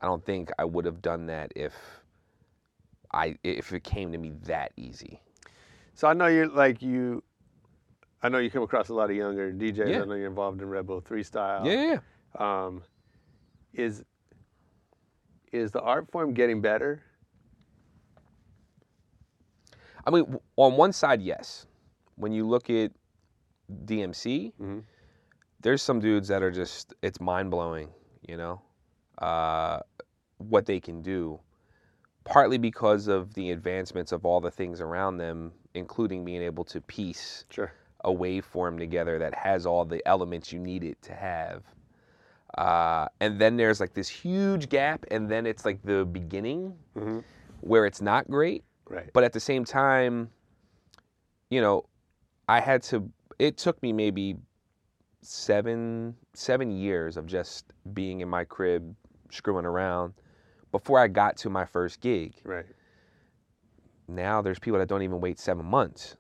[0.02, 1.74] I don't think I would have done that if
[3.14, 5.22] I if it came to me that easy.
[5.94, 7.24] So I know you're like you.
[8.24, 9.90] I know you come across a lot of younger DJs.
[9.90, 10.02] Yeah.
[10.02, 11.66] I know you're involved in Red Bull Three Style.
[11.66, 12.00] Yeah,
[12.40, 12.66] yeah.
[12.66, 12.84] Um,
[13.74, 14.04] is
[15.52, 17.04] is the art form getting better?
[20.06, 21.68] I mean, on one side, yes.
[22.16, 22.92] When you look at
[23.86, 24.84] DMC, Mhm.
[25.62, 27.90] There's some dudes that are just it's mind blowing,
[28.28, 28.62] you know,
[29.20, 29.80] uh,
[30.38, 31.40] what they can do.
[32.24, 36.80] Partly because of the advancements of all the things around them, including being able to
[36.82, 37.72] piece Sure.
[38.04, 41.64] a waveform together that has all the elements you need it to have.
[42.58, 47.24] Uh, and then there's like this huge gap, and then it's like the beginning Mhm.
[47.62, 48.64] where it's not great.
[48.88, 49.10] Right.
[49.14, 50.30] But at the same time,
[51.50, 51.86] you know,
[52.48, 53.10] I had to.
[53.40, 54.38] It took me maybe
[55.22, 58.96] seven seven years of just being in my crib
[59.30, 60.14] screwing around
[60.72, 62.34] before I got to my first gig.
[62.44, 62.66] Right.
[64.08, 66.16] Now there's people that don't even wait seven months.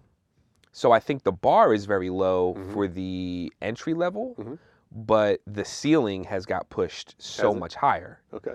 [0.71, 2.73] So I think the bar is very low Mm-hmm.
[2.73, 4.57] for the entry level,
[4.91, 7.59] but the ceiling has got pushed so Has it?
[7.59, 8.21] much higher.
[8.33, 8.53] Okay.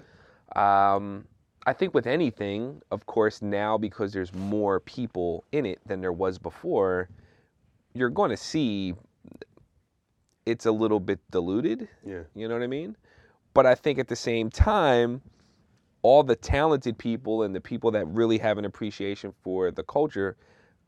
[0.54, 1.26] Um,
[1.66, 6.12] I think with anything, of course, now because there's more people in it than there
[6.12, 7.09] was before,
[7.92, 8.94] you're going to see
[10.46, 11.88] it's a little bit diluted.
[12.06, 12.22] Yeah.
[12.35, 12.96] You know what I mean?
[13.52, 15.20] But I think at the same time,
[16.02, 20.37] all the talented people and the people that really have an appreciation for the culture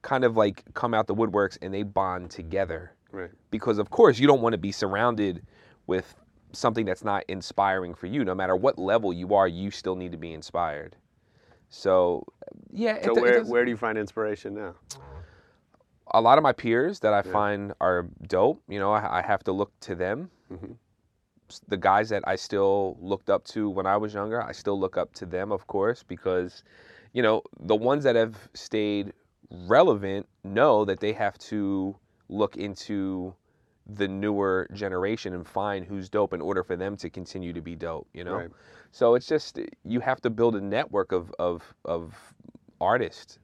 [0.03, 3.31] kind of like come out the woodworks and they bond together Right.
[3.51, 5.43] because of course you don't want to be surrounded
[5.89, 6.15] with
[6.53, 10.13] something that's not inspiring for you no matter what level you are you still need
[10.13, 10.95] to be inspired
[11.69, 12.25] so
[12.71, 14.75] yeah So it where does- where do you find inspiration now?
[16.13, 19.43] A lot of my peers that i find are dope you know i, I have
[19.45, 20.77] to look to them Mhm.
[21.69, 24.97] The guys that i still looked up to when i was younger i still look
[24.99, 26.63] up to them of course because
[27.13, 29.13] you know the ones that have stayed
[29.51, 31.97] relevant know that they have to
[32.29, 33.35] look into
[33.87, 37.75] the newer generation and find who's dope in order for them to continue to be
[37.75, 38.51] dope you know Right.
[38.91, 42.15] so it's just you have to build a network of of of
[42.79, 43.39] artists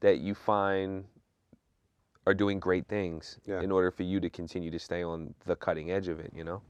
[0.00, 1.04] that you find
[2.26, 3.60] are doing great things Yeah.
[3.60, 6.44] in order for you to continue to stay on the cutting edge of it you
[6.44, 6.60] know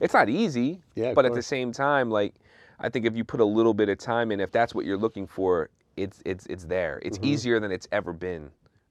[0.00, 2.34] it's not easy Yeah, but at the same time like
[2.78, 4.96] i think if you put a little bit of time in if that's what you're
[4.98, 7.24] looking for it's it's it's there it's Mhm.
[7.24, 8.50] easier than it's ever been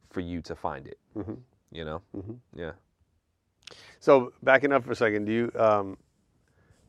[0.09, 1.37] for you to find it Mhm.
[1.71, 2.39] you know Mhm.
[2.55, 2.73] yeah
[3.99, 5.97] So backing up for a second, do you um,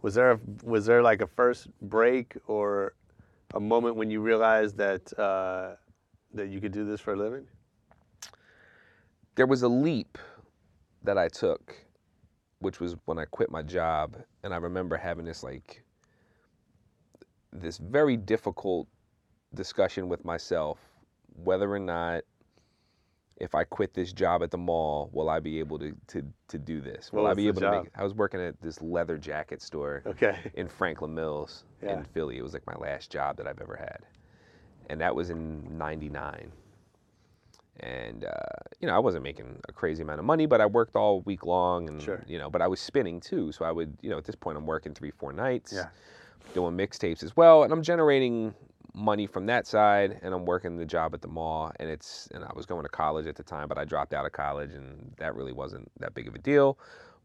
[0.01, 2.95] Was there a, was there like a first break or
[3.55, 5.77] a moment when you realized that uh,
[6.35, 7.47] that you could do this for a living?
[9.35, 10.19] There was a leap
[11.03, 11.75] that I took,
[12.59, 15.85] which was when I quit my job, and I remember having this like
[17.53, 18.89] this very difficult
[19.55, 20.79] discussion with myself
[21.35, 22.23] whether or not
[23.39, 26.59] if I quit this job at the mall, will I be able to to, to
[26.59, 27.11] do this?
[27.13, 27.85] Will I was be able to job?
[27.85, 30.39] make I was working at this leather jacket store Okay.
[30.55, 31.95] in Franklin Mills Yeah.
[31.99, 32.37] in Philly.
[32.39, 33.99] It was like my last job that I've ever had.
[34.91, 36.53] And that was in 99.
[37.83, 38.31] And, uh,
[38.81, 41.45] you know, I wasn't making a crazy amount of money, but I worked all week
[41.45, 42.23] long and, Sure.
[42.27, 43.51] you know, but I was spinning too.
[43.53, 45.89] So I would, you know, at this point I'm working three, four nights, Yeah.
[46.55, 47.65] doing mixtapes as well.
[47.65, 48.55] And I'm generating
[48.95, 51.73] money from that side and I'm working the job at the mall.
[51.81, 54.27] And it's, and I was going to college at the time, but I dropped out
[54.27, 56.79] of college and that really wasn't that big of a deal.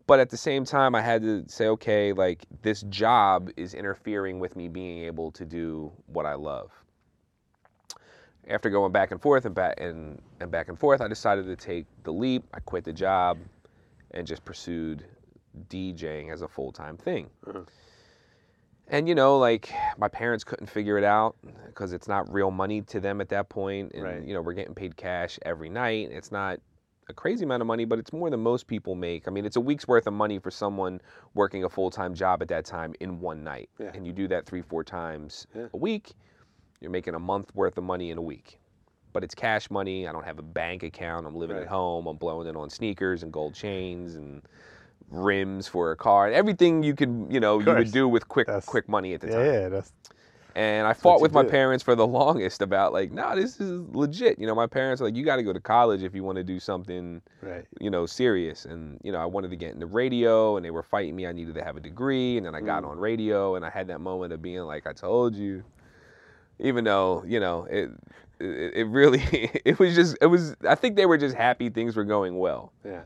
[0.08, 4.40] But at the same time, I had to say, okay, like this job is interfering
[4.40, 6.72] with me being able to do what I love.
[8.50, 11.56] After going back and forth and back and, and back and forth, I decided to
[11.56, 12.44] take the leap.
[12.54, 13.38] I quit the job
[14.12, 15.06] and just pursued
[15.70, 17.30] DJing as a full time thing.
[17.46, 17.64] Mm-hmm.
[18.90, 22.82] And you know, like my parents couldn't figure it out because it's not real money
[22.84, 23.92] to them at that point.
[23.94, 24.24] And Right.
[24.24, 26.10] you know, we're getting paid cash every night.
[26.12, 26.60] It's not
[27.10, 29.28] a crazy amount of money, but it's more than most people make.
[29.28, 31.02] I mean, it's a week's worth of money for someone
[31.34, 33.70] working a full time job at that time in one night.
[33.78, 33.92] Yeah.
[33.94, 35.68] And you do that three, four times Yeah.
[35.74, 36.14] a week,
[36.82, 38.60] you're making a month worth of money in a week.
[39.14, 40.08] But it's cash money.
[40.08, 41.26] I don't have a bank account.
[41.26, 41.64] I'm living Right.
[41.64, 42.06] at home.
[42.08, 44.42] I'm blowing it on sneakers and gold chains and
[45.10, 48.48] rims for a car and everything you could, you know, you would do with quick
[48.48, 49.46] That's- quick money at the time.
[49.46, 49.92] yeah, that's
[50.54, 54.38] And I fought with my parents for the longest about like, no, this is legit.
[54.40, 56.38] You know, my parents are like, you got to go to college if you want
[56.38, 57.64] to do something, right.
[57.80, 58.66] you know, serious.
[58.66, 61.26] And you know, I wanted to get into radio, and they were fighting me.
[61.28, 62.66] I needed to have a degree, and then I Mm.
[62.66, 65.64] got on radio, and I had that moment of being like, I told you,
[66.60, 67.90] even though you know it.
[68.40, 69.24] It, it really,
[69.66, 70.56] it was just, it was.
[70.68, 72.72] I think they were just happy things were going well.
[72.86, 73.02] Yeah.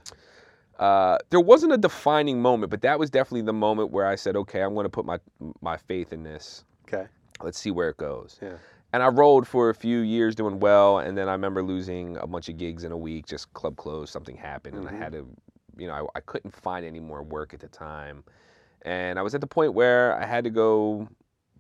[0.78, 4.36] Uh, there wasn't a defining moment, but that was definitely the moment where I said,
[4.36, 5.20] okay, I'm going to put my
[5.62, 6.66] my faith in this.
[6.88, 7.08] Okay.
[7.42, 8.40] Let's see where it goes.
[8.42, 8.56] Yeah.
[8.94, 12.28] And I rolled for a few years doing well, and then I remember losing a
[12.28, 13.26] bunch of gigs in a week.
[13.26, 15.26] Just club closed, something happened, and I had to,
[15.78, 18.24] you know, I, I couldn't find any more work at the time,
[18.82, 21.08] and I was at the point where I had to go,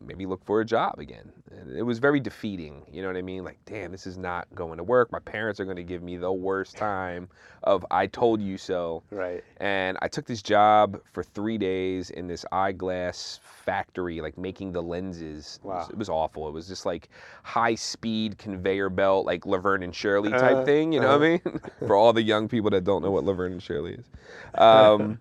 [0.05, 1.31] maybe look for a job again.
[1.51, 2.83] And it was very defeating.
[2.91, 3.43] You know what I mean?
[3.43, 5.11] Like, damn, this is not going to work.
[5.11, 7.27] My parents are going to give me the worst time
[7.63, 9.43] of "I told you so." Right.
[9.57, 14.81] And I took this job for three days in this eyeglass factory, like making the
[14.81, 15.59] lenses.
[15.63, 15.87] It was- Wow.
[15.91, 16.47] It was, awful.
[16.47, 17.09] It was just like
[17.43, 20.91] high speed conveyor belt, like Laverne and Shirley type Uh, thing.
[20.93, 21.59] You know what I mean?
[21.87, 24.05] for all the young people that don't know what Laverne and Shirley is.
[24.55, 25.19] Um,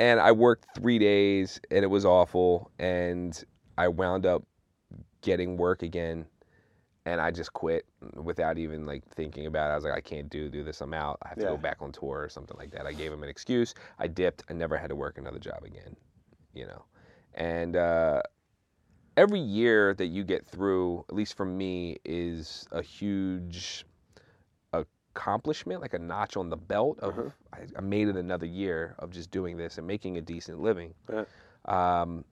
[0.00, 2.70] and I worked three days, and it was awful.
[2.78, 3.42] And
[3.78, 4.42] I wound up
[5.22, 6.26] getting work again
[7.06, 9.72] and I just quit without even like thinking about it.
[9.72, 10.80] I was like, I can't do do this.
[10.80, 11.18] I'm out.
[11.22, 11.50] I have to Yeah.
[11.52, 12.86] go back on tour or something like that.
[12.86, 13.74] I gave him an excuse.
[13.98, 14.42] I dipped.
[14.50, 15.96] I never had to work another job again.
[16.54, 16.84] You know,
[17.34, 18.22] and uh,
[19.16, 23.86] every year that you get through, at least for me, is a huge
[24.72, 27.30] accomplishment, like a notch on the belt of Uh-huh.
[27.52, 30.94] I, I made it another year of just doing this and making a decent living.
[31.12, 31.24] Yeah.
[31.64, 32.24] Um,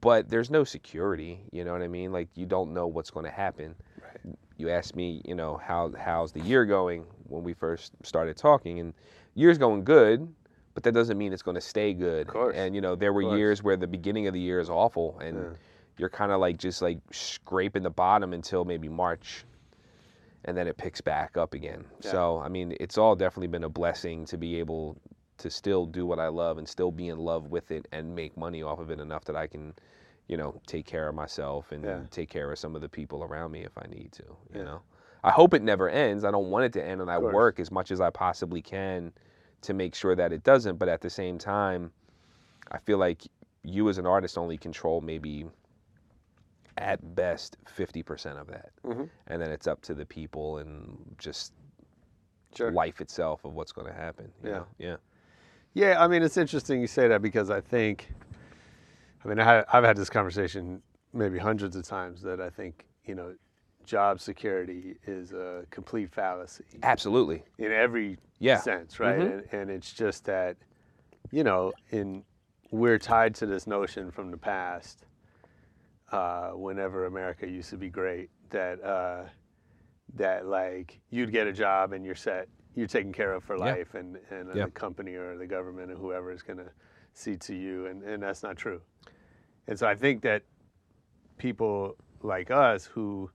[0.00, 1.40] but there's no security.
[1.52, 2.12] You know what I mean?
[2.12, 3.74] Like you don't know what's going to happen.
[4.56, 8.80] You asked me, you know, how how's the year going when we first started talking,
[8.80, 8.92] and
[9.34, 10.26] year's going good,
[10.74, 12.26] but that doesn't mean it's going to stay good.
[12.26, 12.56] Of course.
[12.56, 15.36] And you know, there were years where the beginning of the year is awful, and
[15.36, 15.50] Yeah.
[15.96, 19.44] you're kind of like just like scraping the bottom until maybe March,
[20.44, 21.84] and then it picks back up again.
[22.02, 22.10] Yeah.
[22.10, 24.96] So I mean, it's all definitely been a blessing to be able
[25.38, 28.36] to still do what I love and still be in love with it and make
[28.36, 29.74] money off of it enough that I can,
[30.26, 32.02] you know, take care of myself and Yeah.
[32.10, 34.24] take care of some of the people around me if I need to.
[34.24, 34.62] You Yeah.
[34.64, 34.82] know,
[35.24, 36.24] I hope it never ends.
[36.24, 39.12] I don't want it to end, and I work as much as I possibly can
[39.62, 40.76] to make sure that it doesn't.
[40.76, 41.92] But at the same time,
[42.70, 43.22] I feel like
[43.62, 45.46] you as an artist only control maybe
[46.76, 48.70] at best 50% of that.
[48.84, 49.10] Mhm.
[49.26, 51.52] And then it's up to the people and just
[52.54, 52.70] Sure.
[52.70, 54.32] life itself of what's going to happen.
[54.42, 54.58] you Yeah.
[54.58, 54.66] know?
[54.78, 54.96] Yeah.
[55.74, 58.08] Yeah, I mean, it's interesting you say that because I think,
[59.24, 63.14] I mean, I, I've had this conversation maybe hundreds of times that I think, you
[63.14, 63.34] know,
[63.84, 67.42] job security is a complete fallacy Absolutely.
[67.58, 68.58] in every Yeah.
[68.58, 69.18] sense, right?
[69.18, 69.32] Mhm.
[69.52, 70.56] And, and it's just that,
[71.30, 72.24] you know, in
[72.70, 75.06] we're tied to this notion from the past,
[76.12, 79.24] uh, whenever America used to be great, that uh,
[80.14, 82.48] that like you'd get a job and you're set,
[82.78, 83.64] you're taken care of for Yeah.
[83.74, 84.66] life, and and Yeah.
[84.66, 86.70] the company or the government or whoever is gonna
[87.14, 88.80] CTU, and, and that's not true.
[89.66, 90.42] And so I think that
[91.36, 93.30] people like us who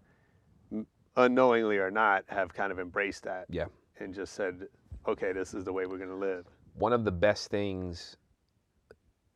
[1.15, 3.67] unknowingly or not have kind of embraced that Yeah.
[3.99, 4.67] and just said,
[5.05, 6.47] okay, this is the way we're going to live.
[6.75, 8.17] One of the best things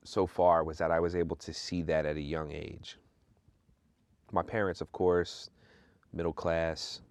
[0.04, 2.98] so far was that I was able to see that at a young age.
[4.32, 5.50] My parents, of course,
[6.13, 7.02] middle class,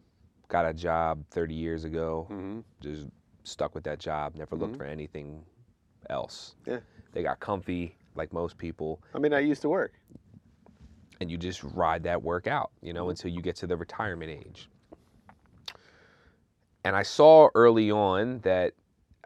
[0.49, 2.61] got a job 30 years ago, Mm-hmm.
[2.81, 3.07] just
[3.45, 4.79] stuck with that job, never looked Mhm.
[4.79, 5.45] for anything
[6.11, 6.55] else.
[6.67, 6.81] Yeah.
[7.13, 9.93] They got comfy, like most people, I mean, I used to work.
[11.19, 13.11] and you just ride that work out, you know, Mhm.
[13.11, 14.69] until you get to the retirement age.
[16.85, 18.75] And I saw early on that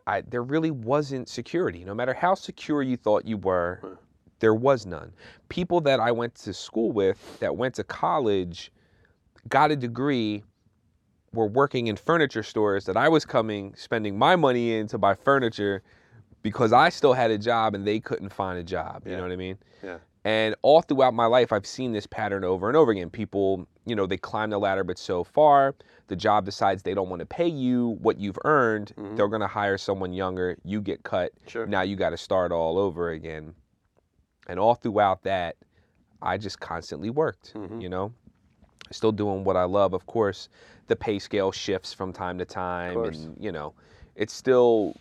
[0.06, 1.84] I, there really wasn't security.
[1.84, 3.98] No matter how secure you thought you were,
[4.38, 5.12] there was none.
[5.48, 8.72] People that I went to school with, that went to college,
[9.48, 10.44] got a degree,
[11.32, 15.14] were working in furniture stores that I was coming, spending my money in to buy
[15.14, 15.82] furniture
[16.42, 19.02] because I still had a job and they couldn't find a job.
[19.04, 19.16] You Yeah.
[19.18, 19.58] know what I mean?
[19.82, 19.98] Yeah.
[20.24, 23.08] And all throughout my life, I've seen this pattern over and over again.
[23.10, 25.74] People, you know, they climb the ladder, but so far,
[26.08, 28.92] the job decides they don't want to pay you what you've earned.
[28.96, 29.16] Mhm.
[29.16, 30.56] They're going to hire someone younger.
[30.64, 31.32] You get cut.
[31.46, 31.66] Sure.
[31.66, 33.54] Now you got to start all over again.
[34.46, 35.56] And all throughout that,
[36.20, 37.80] I just constantly worked, Mhm.
[37.80, 38.12] you know,
[38.90, 39.92] still doing what I love.
[39.92, 40.48] Of course,
[40.88, 42.94] the pay scale shifts from time to time.
[43.26, 43.74] And, you know,
[44.16, 44.96] it's still,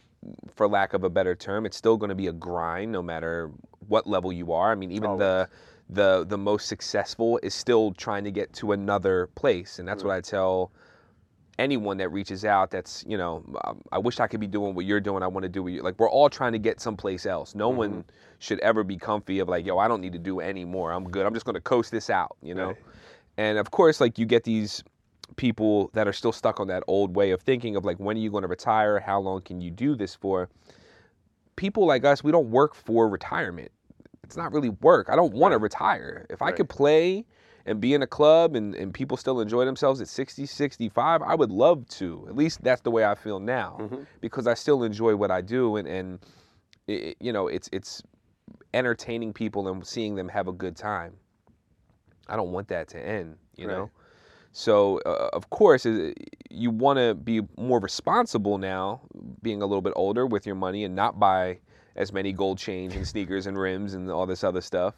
[0.55, 3.51] for lack of a better term, it's still going to be a grind no matter
[3.87, 4.71] what level you are.
[4.71, 5.49] I mean, even the
[5.91, 10.13] the the most successful is still trying to get to another place, and that's what
[10.15, 10.71] I tell
[11.57, 12.69] anyone that reaches out.
[12.69, 15.23] That's you know, um, I wish I could be doing what you're doing.
[15.23, 15.99] I want to do what you like.
[15.99, 17.55] We're all trying to get someplace else.
[17.55, 18.05] No one
[18.37, 20.91] should ever be comfy of like, yo, I don't need to do any more.
[20.91, 21.25] I'm good.
[21.25, 22.37] I'm just going to coast this out.
[22.43, 22.77] You know, Right.
[23.39, 24.83] And of course, like you get these
[25.37, 28.19] people that are still stuck on that old way of thinking of like, when are
[28.19, 28.99] you going to retire?
[28.99, 30.49] How long can you do this for?
[31.55, 33.71] People like us, we don't work for retirement.
[34.23, 35.09] It's not really work.
[35.09, 36.25] I don't want to retire.
[36.29, 37.25] If I could play
[37.65, 41.35] and be in a club and, and people still enjoy themselves at 60, 65, I
[41.35, 42.25] would love to.
[42.27, 44.03] At least that's the way I feel now Mm-hmm.
[44.21, 46.19] because I still enjoy what I do and, and
[46.87, 48.03] it, you know, it's it's
[48.73, 51.13] entertaining people and seeing them have a good time.
[52.29, 53.75] I don't want that to end, you Right.
[53.77, 53.89] know.
[54.51, 55.85] So uh, of course,
[56.49, 59.01] you want to be more responsible now,
[59.41, 61.59] being a little bit older with your money and not buy
[61.95, 64.95] as many gold chains and sneakers and rims and all this other stuff.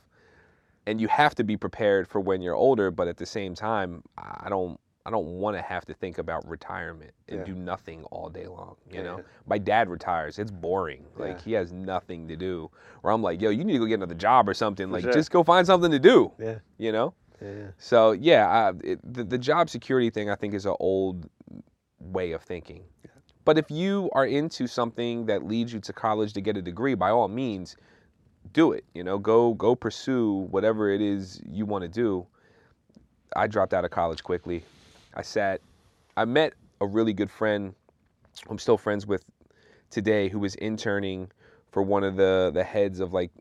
[0.87, 4.03] And you have to be prepared for when you're older, but at the same time,
[4.17, 7.45] I don't I don't want to have to think about retirement and Yeah.
[7.45, 9.23] do nothing all day long, you Yeah, know.
[9.47, 10.37] My dad retires.
[10.37, 11.07] It's boring.
[11.17, 11.41] Like Yeah.
[11.43, 12.69] he has nothing to do.
[13.01, 14.87] Or I'm like, "Yo, you need to go get another job or something.
[14.89, 15.13] For like sure.
[15.13, 16.59] just go find something to do." Yeah.
[16.77, 17.15] You know?
[17.41, 17.47] Yeah.
[17.49, 17.67] yeah.
[17.77, 21.29] So yeah, I, it, the, the job security thing I think is an old
[21.99, 22.83] way of thinking.
[23.43, 26.93] But if you are into something that leads you to college to get a degree,
[26.93, 27.75] by all means,
[28.53, 28.85] do it.
[28.93, 32.27] You know, go go pursue whatever it is you want to do.
[33.35, 34.63] I dropped out of college quickly.
[35.15, 35.61] I sat.
[36.17, 37.73] I met a really good friend.
[38.49, 39.23] I'm still friends with
[39.89, 41.31] today, who was interning
[41.71, 43.31] for one of the the heads of like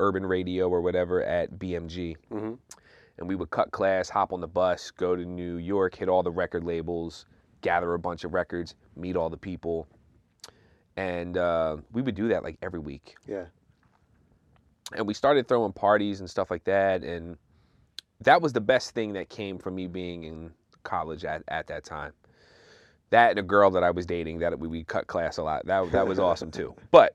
[0.00, 2.58] urban radio or whatever at BMG Mhm.
[3.18, 6.22] And we would cut class, hop on the bus, go to New York, hit all
[6.22, 7.26] the record labels,
[7.60, 9.86] gather a bunch of records, meet all the people,
[10.96, 13.14] and uh, we would do that like every week.
[13.26, 13.44] Yeah.
[14.94, 17.36] And we started throwing parties and stuff like that, and
[18.20, 21.84] that was the best thing that came from me being in college at, at that
[21.84, 22.12] time.
[23.10, 25.66] That and a girl that I was dating that we, we cut class a lot.
[25.66, 26.74] That that was awesome too.
[26.90, 27.14] But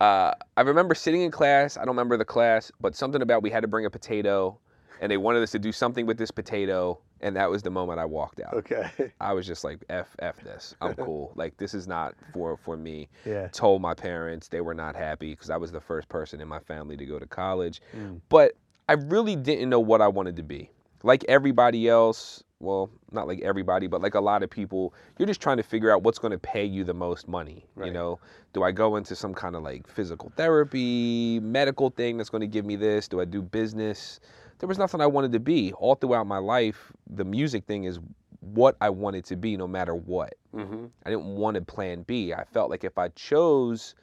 [0.00, 1.76] uh, I remember sitting in class.
[1.76, 4.58] I don't remember the class, but something about we had to bring a potato,
[5.00, 7.98] and they wanted us to do something with this potato, and that was the moment
[7.98, 8.54] I walked out.
[8.54, 9.12] Okay.
[9.20, 10.74] I was just like, "F f this.
[10.80, 11.32] I'm cool.
[11.36, 13.48] like this is not for for me." Yeah.
[13.48, 16.60] Told my parents they were not happy because I was the first person in my
[16.60, 18.20] family to go to college, Mm.
[18.28, 18.52] but
[18.88, 20.70] I really didn't know what I wanted to be.
[21.02, 25.40] Like everybody else, well, not like everybody, but like a lot of people, you're just
[25.40, 27.66] trying to figure out what's going to pay you the most money.
[27.84, 28.20] You know,
[28.52, 32.46] do I go into some kind of like physical therapy, medical thing that's going to
[32.46, 33.08] give me this?
[33.08, 34.20] Do I do business?
[34.60, 35.72] There was nothing I wanted to be.
[35.72, 37.98] All throughout my life, the music thing is
[38.40, 40.34] what I wanted to be no matter what.
[40.54, 40.86] Mm-hmm.
[41.04, 42.32] I didn't want a plan B.
[42.32, 43.94] I felt like if I chose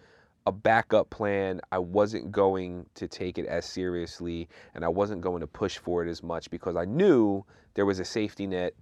[0.45, 5.41] a backup plan, I wasn't going to take it as seriously and I wasn't going
[5.41, 8.73] to push for it as much because I knew there was a safety net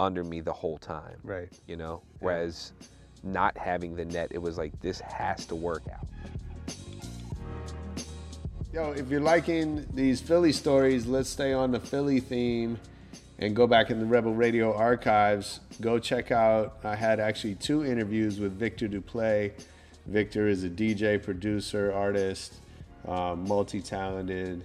[0.00, 1.18] under me the whole time.
[1.22, 1.52] Right.
[1.66, 2.72] You know, whereas
[3.22, 6.06] not having the net, it was like this has to work out.
[8.72, 12.78] Yo, if you're liking these Philly stories, let's stay on the Philly theme
[13.38, 15.60] and go back in the Rebel Radio archives.
[15.80, 19.52] Go check out, I had actually two interviews with Victor Duplaix.
[20.06, 22.54] Victor is a DJ, producer, artist.
[23.06, 24.64] uh, multi-talented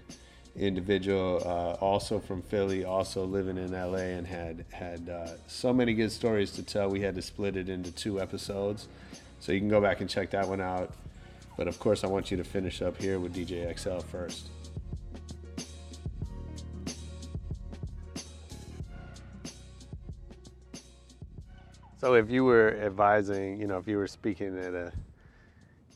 [0.56, 5.94] individual, uh, also from Philly, also living in LA, and had had uh, so many
[5.94, 6.90] good stories to tell.
[6.90, 8.88] We had to split it into two episodes,
[9.40, 10.94] so you can go back and check that one out.
[11.58, 14.50] But of course, I want you to finish up here with DJ XL first.
[22.00, 24.92] So, if you were advising, you know, if you were speaking at a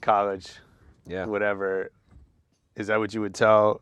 [0.02, 0.54] college,
[1.08, 1.26] Yeah.
[1.26, 1.92] whatever,
[2.76, 3.82] is that what you would tell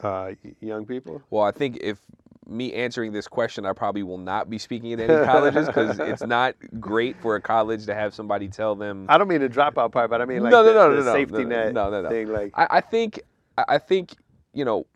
[0.00, 1.22] uh, young people?
[1.30, 1.98] Well, I think if
[2.46, 6.22] me answering this question, I probably will not be speaking at any colleges because it's
[6.22, 9.06] not great for a college to have somebody tell them.
[9.08, 10.96] I don't mean the dropout part, but I mean like no, no, the, no, the
[11.00, 12.08] no, no, safety no, net no, no, no.
[12.08, 12.28] thing.
[12.32, 13.20] Like, I, I think,
[13.56, 14.16] I think,
[14.52, 14.86] you know,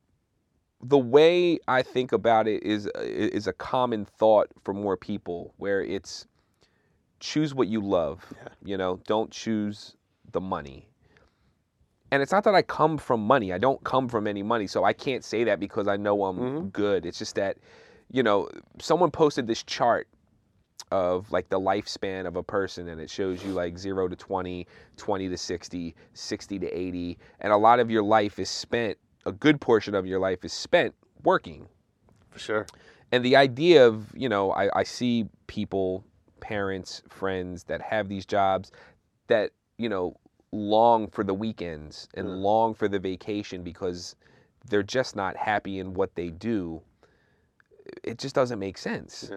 [0.82, 5.82] the way I think about it is is a common thought for more people, where
[5.82, 6.26] it's
[7.20, 8.32] choose what you love.
[8.64, 9.96] You know, don't choose
[10.32, 10.88] the money.
[12.10, 13.52] And it's not that I come from money.
[13.52, 16.38] I don't come from any money, so I can't say that because I know I'm
[16.38, 16.66] mm-hmm.
[16.68, 17.04] good.
[17.04, 17.58] It's just that,
[18.10, 18.48] you know,
[18.80, 20.08] someone posted this chart
[20.92, 24.66] of like the lifespan of a person and it shows you like 0 to 20
[24.96, 29.32] 20 to 60 60 to 80 and a lot of your life is spent a
[29.32, 31.66] good portion of your life is spent working
[32.30, 32.66] for sure.
[33.10, 36.04] and the idea of you know I, I see people
[36.38, 38.70] parents friends that have these jobs
[39.26, 40.16] that you know
[40.52, 44.16] long for the weekends and long for the vacation because
[44.68, 46.80] they're just not happy in what they do
[48.02, 49.30] it just doesn't make sense.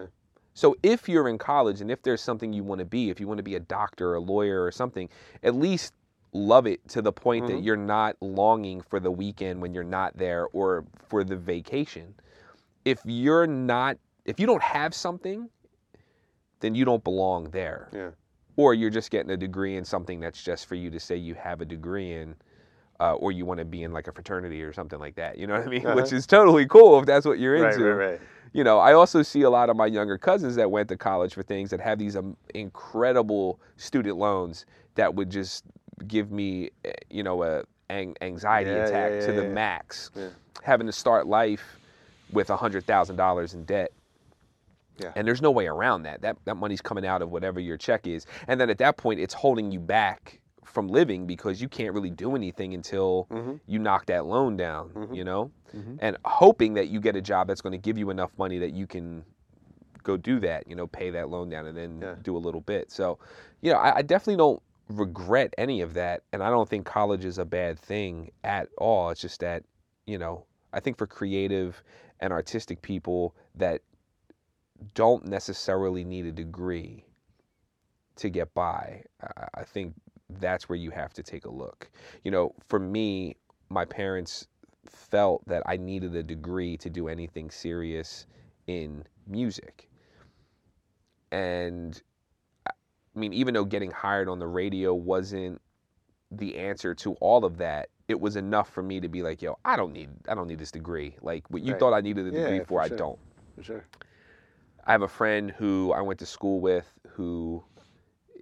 [0.54, 3.28] So if you're in college and if there's something you want to be if you
[3.28, 5.08] want to be a doctor or a lawyer or something
[5.42, 5.94] at least
[6.32, 7.64] love it to the point that Mhm.
[7.64, 12.14] you're not longing for the weekend when you're not there or for the vacation.
[12.84, 15.50] If you're not if you don't have something
[16.60, 17.88] then you don't belong there.
[17.92, 18.10] Yeah.
[18.56, 21.34] Or you're just getting a degree in something that's just for you to say you
[21.34, 22.36] have a degree in
[23.00, 25.46] uh, or you want to be in like a fraternity or something like that you
[25.46, 26.16] know what i mean which Uh-huh.
[26.16, 28.20] is totally cool if that's what you're into right, right.
[28.52, 31.34] you know i also see a lot of my younger cousins that went to college
[31.34, 35.64] for things that have these um, incredible student loans that would just
[36.08, 39.54] give me eh, you know a ang- anxiety Yeah, attack yeah, to yeah, the yeah.
[39.54, 40.10] max
[40.62, 41.78] having to start life
[42.30, 43.92] with a hundred thousand dollars in debt
[45.00, 45.12] Yeah.
[45.16, 46.22] and there's no way around that.
[46.22, 48.26] That that money's coming out of whatever your check is.
[48.48, 52.10] And then at that point it's holding you back from living because you can't really
[52.10, 53.54] do anything until Mm-hmm.
[53.66, 55.50] you knock that loan down, you know?
[56.00, 58.72] And hoping that you get a job that's going to give you enough money that
[58.72, 59.24] you can
[60.02, 62.90] go do that, you know, pay that loan down and then do a little bit.
[62.90, 63.18] So,
[63.60, 66.22] you know, I, I definitely don't regret any of that.
[66.32, 69.10] And I don't think college is a bad thing at all.
[69.10, 69.62] It's just that,
[70.06, 71.82] you know, I think for creative
[72.20, 73.82] and artistic people that
[74.94, 77.04] don't necessarily need a degree
[78.16, 79.02] to get by.
[79.54, 79.94] I- think
[80.28, 81.90] that's where you have to take a look.
[82.24, 83.36] You know, for me,
[83.68, 84.46] my parents
[84.86, 88.26] felt that I needed a degree to do anything serious
[88.66, 89.88] in music.
[91.32, 92.00] And
[92.66, 92.72] I
[93.14, 95.60] mean, even though getting hired on the radio wasn't
[96.30, 99.58] the answer to all of that, it was enough for me to be like, yo,
[99.64, 101.16] I don't need I don't need this degree.
[101.22, 101.80] Like what you Right.
[101.80, 103.18] thought I needed a Yeah, degree for for, I don't.
[103.56, 103.84] For sure.
[104.90, 107.62] I have a friend who I went to school with who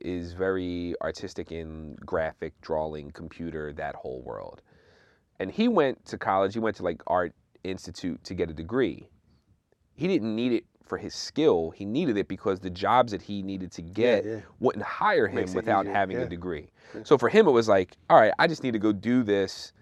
[0.00, 4.62] is very artistic in graphic drawing, computer, that whole world.
[5.40, 7.34] And he went to college, he went to like art
[7.64, 9.10] institute to get a degree.
[9.94, 13.42] He didn't need it for his skill, he needed it because the jobs that he
[13.42, 14.40] needed to get yeah.
[14.58, 16.22] wouldn't hire him Makes without having yeah.
[16.22, 16.70] a degree.
[17.04, 19.74] So for him it was like, all right, I just need to go do this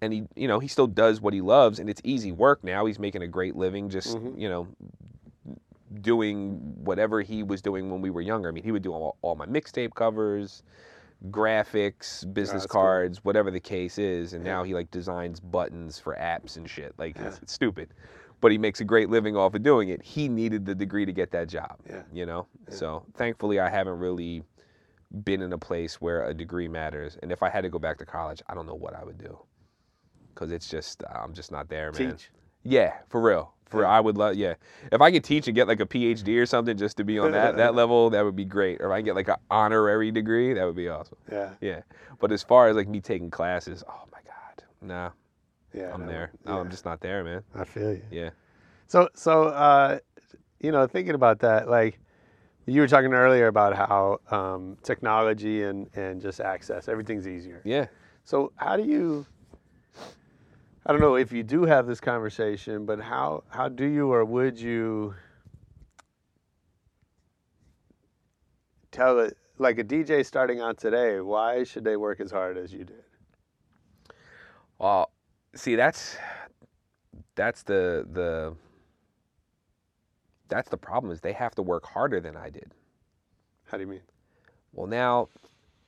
[0.00, 2.86] and he you know, he still does what he loves and it's easy work now.
[2.86, 4.40] He's making a great living just, Mm-hmm.
[4.40, 4.68] you know,
[6.00, 8.48] doing whatever he was doing when we were younger.
[8.48, 10.62] I mean, he would do all, all my mixtape covers,
[11.30, 12.80] graphics, business cool.
[12.80, 14.32] cards, whatever the case is.
[14.32, 16.94] And now he like designs buttons for apps and shit.
[16.98, 17.94] Like it's, it's stupid,
[18.40, 20.02] but he makes a great living off of doing it.
[20.02, 21.78] He needed the degree to get that job.
[21.88, 22.02] Yeah.
[22.12, 22.46] You know.
[22.68, 24.42] So thankfully, I haven't really
[25.24, 27.16] been in a place where a degree matters.
[27.22, 29.18] And if I had to go back to college, I don't know what I would
[29.18, 29.38] do.
[30.34, 32.12] Cause it's just I'm just not there, man.
[32.12, 32.30] Teach.
[32.62, 33.54] Yeah, for real.
[33.68, 33.86] For.
[33.86, 34.34] I would love.
[34.36, 34.54] Yeah,
[34.90, 37.32] if I could teach and get like a PhD or something just to be on
[37.32, 38.80] that that level, that would be great.
[38.80, 41.18] Or if I can get like an honorary degree, that would be awesome.
[41.30, 41.50] Yeah.
[41.60, 41.80] Yeah.
[42.20, 45.10] But as far as like me taking classes, oh my god, nah,
[45.72, 45.92] Yeah.
[45.94, 46.32] I'm no, there.
[46.44, 47.42] No, I'm just not there, man.
[47.54, 48.02] I feel you.
[48.10, 48.30] Yeah.
[48.86, 49.98] So, so uh,
[50.60, 52.00] you know, thinking about that, like
[52.66, 57.62] you were talking earlier about how um, technology and and just access, everything's easier.
[57.64, 57.86] Yeah.
[58.24, 59.26] So, how do you?
[60.88, 64.24] I don't know if you do have this conversation, but how how do you or
[64.24, 65.14] would you
[68.90, 71.20] tell it like a DJ starting out today?
[71.20, 73.04] Why should they work as hard as you did?
[74.78, 75.10] Well,
[75.54, 76.16] see, that's
[77.34, 78.56] that's the the
[80.48, 82.72] that's the problem is they have to work harder than I did.
[83.66, 84.00] How do you mean?
[84.72, 85.28] Well, now,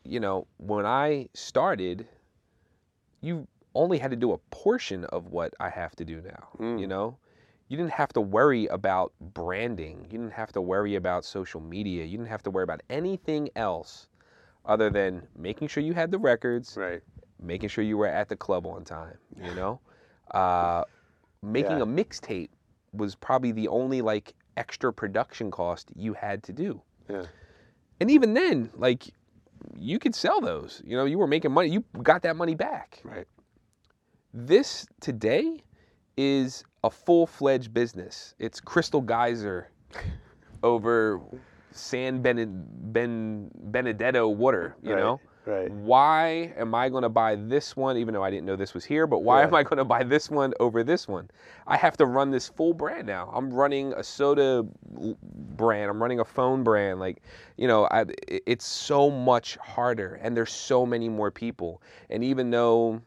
[0.05, 2.07] you know, when I started,
[3.23, 3.49] you
[3.81, 6.49] only had to do a portion of what I have to do now.
[6.59, 6.79] Mm.
[6.81, 7.17] You know,
[7.69, 10.03] you didn't have to worry about branding.
[10.11, 12.05] You didn't have to worry about social media.
[12.05, 14.09] You didn't have to worry about anything else
[14.67, 17.01] other than making sure you had the records, Right.
[17.41, 19.17] making sure you were at the club on time.
[19.43, 19.81] You know,
[20.33, 20.85] uh,
[21.43, 21.85] making Yeah.
[21.85, 22.51] a mixtape
[22.93, 26.83] was probably the only like extra production cost you had to do.
[27.09, 27.25] Yeah.
[28.01, 29.05] And even then, like
[29.77, 30.83] you could sell those.
[30.85, 31.69] You know, you were making money.
[31.71, 33.01] You got that money back.
[33.05, 33.27] Right.
[34.33, 35.59] This today
[36.17, 38.35] is a full-fledged business.
[38.39, 39.71] It's Crystal Geyser
[40.63, 41.21] over
[41.73, 45.21] San ben, ben Benedetto water, you Right, know?
[45.47, 45.73] right.
[45.73, 48.85] Why am I going to buy this one even though I didn't know this was
[48.85, 49.49] here, but why Yeah.
[49.49, 51.29] am I going to buy this one over this one?
[51.67, 53.31] I have to run this full brand now.
[53.35, 57.23] I'm running a soda brand, I'm running a phone brand like,
[57.57, 61.83] you know, I, it's so much harder and there's so many more people.
[62.11, 63.03] And even though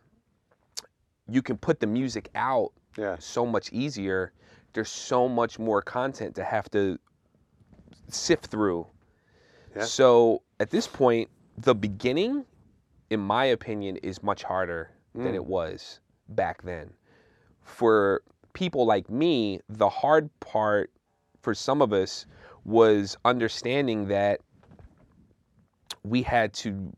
[1.30, 3.18] you can put the music out Yeah.
[3.20, 4.34] so much easier.
[4.74, 7.00] There's so much more content to have to
[8.10, 8.88] sift through.
[9.76, 9.84] Yeah.
[9.84, 12.46] So at this point, the beginning,
[13.10, 15.36] in my opinion, is much harder than Mm.
[15.36, 16.00] it was
[16.30, 16.94] back then.
[17.62, 20.92] For people like me, the hard part
[21.42, 22.26] for some of us
[22.66, 24.42] was understanding that
[26.04, 26.92] we had to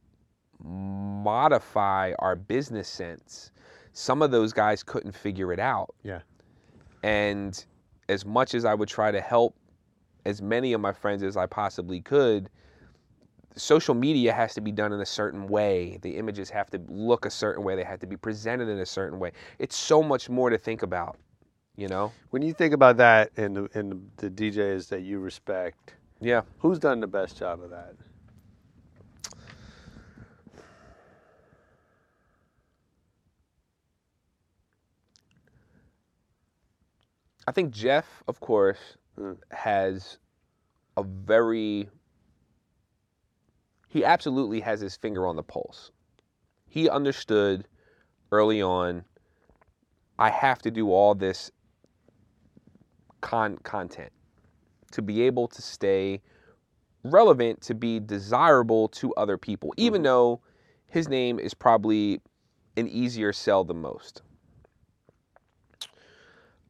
[0.63, 3.51] modify our business sense.
[3.98, 5.96] Some of those guys couldn't figure it out.
[6.04, 6.20] Yeah.
[7.02, 7.66] And
[8.10, 9.56] as much as I would try to help
[10.26, 12.50] as many of my friends as I possibly could,
[13.56, 15.98] social media has to be done in a certain way.
[16.02, 17.78] The images have to look a certain way.
[17.78, 19.32] They have to be presented in a certain way.
[19.60, 21.18] It's so much more to think about,
[21.78, 22.12] you know?
[22.32, 26.41] When you think about that and the, and the, the DJs that you respect, Yeah.
[26.60, 27.93] who's done the best job of that?
[37.48, 39.38] I think Jeff, of course, Mm.
[39.52, 40.18] has
[40.98, 41.89] a very
[43.88, 45.91] he absolutely has his finger on the pulse.
[46.68, 47.66] He understood
[48.32, 49.06] early on
[50.20, 51.52] I have to do all this
[53.22, 54.12] con- content
[54.91, 56.22] to be able to stay
[57.04, 60.41] relevant to be desirable to other people even though
[60.88, 62.22] his name is probably
[62.76, 64.22] an easier sell than most.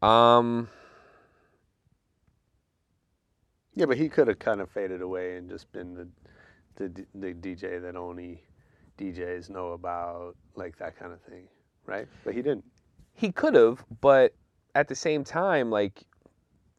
[0.01, 0.69] Um
[3.75, 6.07] Yeah, but he could have kind of faded away and just been the
[6.77, 8.43] the, the DJ that only
[8.97, 11.47] DJs know about, like that kind of thing,
[11.85, 12.07] right?
[12.25, 12.65] But he didn't.
[13.13, 14.33] he could have, but
[14.75, 16.03] at the same time, like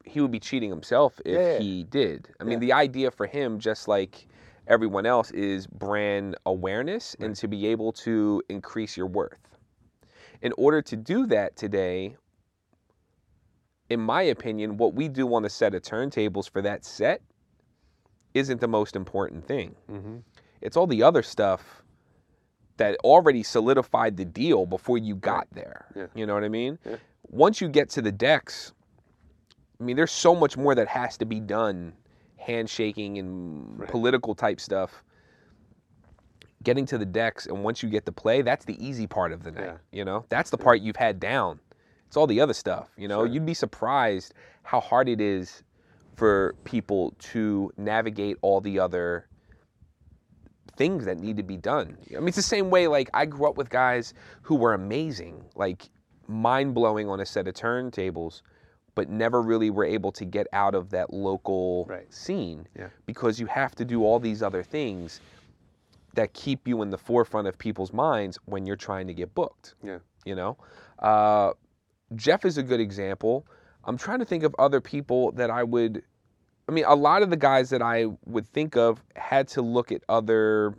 [0.05, 1.59] he would be cheating himself if Yeah, yeah.
[1.59, 2.29] he did.
[2.41, 2.59] I mean, Yeah.
[2.61, 4.29] the idea for him, just like
[4.67, 9.57] everyone else, is brand awareness and to be able to increase your worth.
[10.43, 12.17] In order to do that today,
[13.89, 17.23] in my opinion, what we do on the set of turntables for that set
[18.35, 19.75] isn't the most important thing.
[19.91, 20.17] Mm-hmm.
[20.61, 21.83] It's all the other stuff
[22.77, 25.87] that already solidified the deal before you got there.
[25.95, 26.07] Yeah.
[26.15, 26.79] You know what I mean?
[26.85, 26.97] Yeah.
[27.29, 28.73] Once you get to the decks,
[29.81, 31.95] I mean, there's so much more that has to be done
[32.37, 33.89] handshaking and Right.
[33.89, 35.03] political type stuff.
[36.63, 39.45] Getting to the decks, and once you get to play, that's the easy part of
[39.45, 39.65] the night.
[39.65, 39.77] Yeah.
[39.93, 41.61] You know, that's the part you've had down.
[42.17, 42.89] It's all the other stuff.
[42.97, 43.27] You know, Sure.
[43.27, 45.63] you'd be surprised how hard it is
[46.15, 49.27] for people to navigate all the other
[50.79, 51.99] things that need to be done.
[52.11, 55.45] I mean, it's the same way like I grew up with guys who were amazing,
[55.57, 55.91] like
[56.27, 58.41] mind blowing on a set of turntables,
[58.95, 62.11] but never really were able to get out of that local Right.
[62.11, 62.89] scene Yeah.
[63.05, 65.21] because you have to do all these other things
[66.15, 69.75] that keep you in the forefront of people's minds when you're trying to get booked.
[69.83, 69.99] Yeah.
[70.25, 70.57] You know,
[70.99, 71.53] uh,
[72.15, 73.47] Jeff is a good example.
[73.85, 76.03] I'm trying to think of other people that I would.
[76.69, 79.93] I mean, a lot of the guys that I would think of had to look
[79.93, 80.75] at other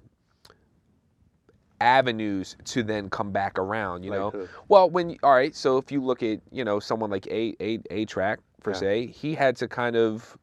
[1.80, 4.04] avenues to then come back around.
[4.04, 4.48] You Like know, who?
[4.68, 7.80] well, when all right, so if you look at you know someone like a a
[7.92, 8.78] A-Trak per Yeah.
[8.78, 10.38] se, he had to kind of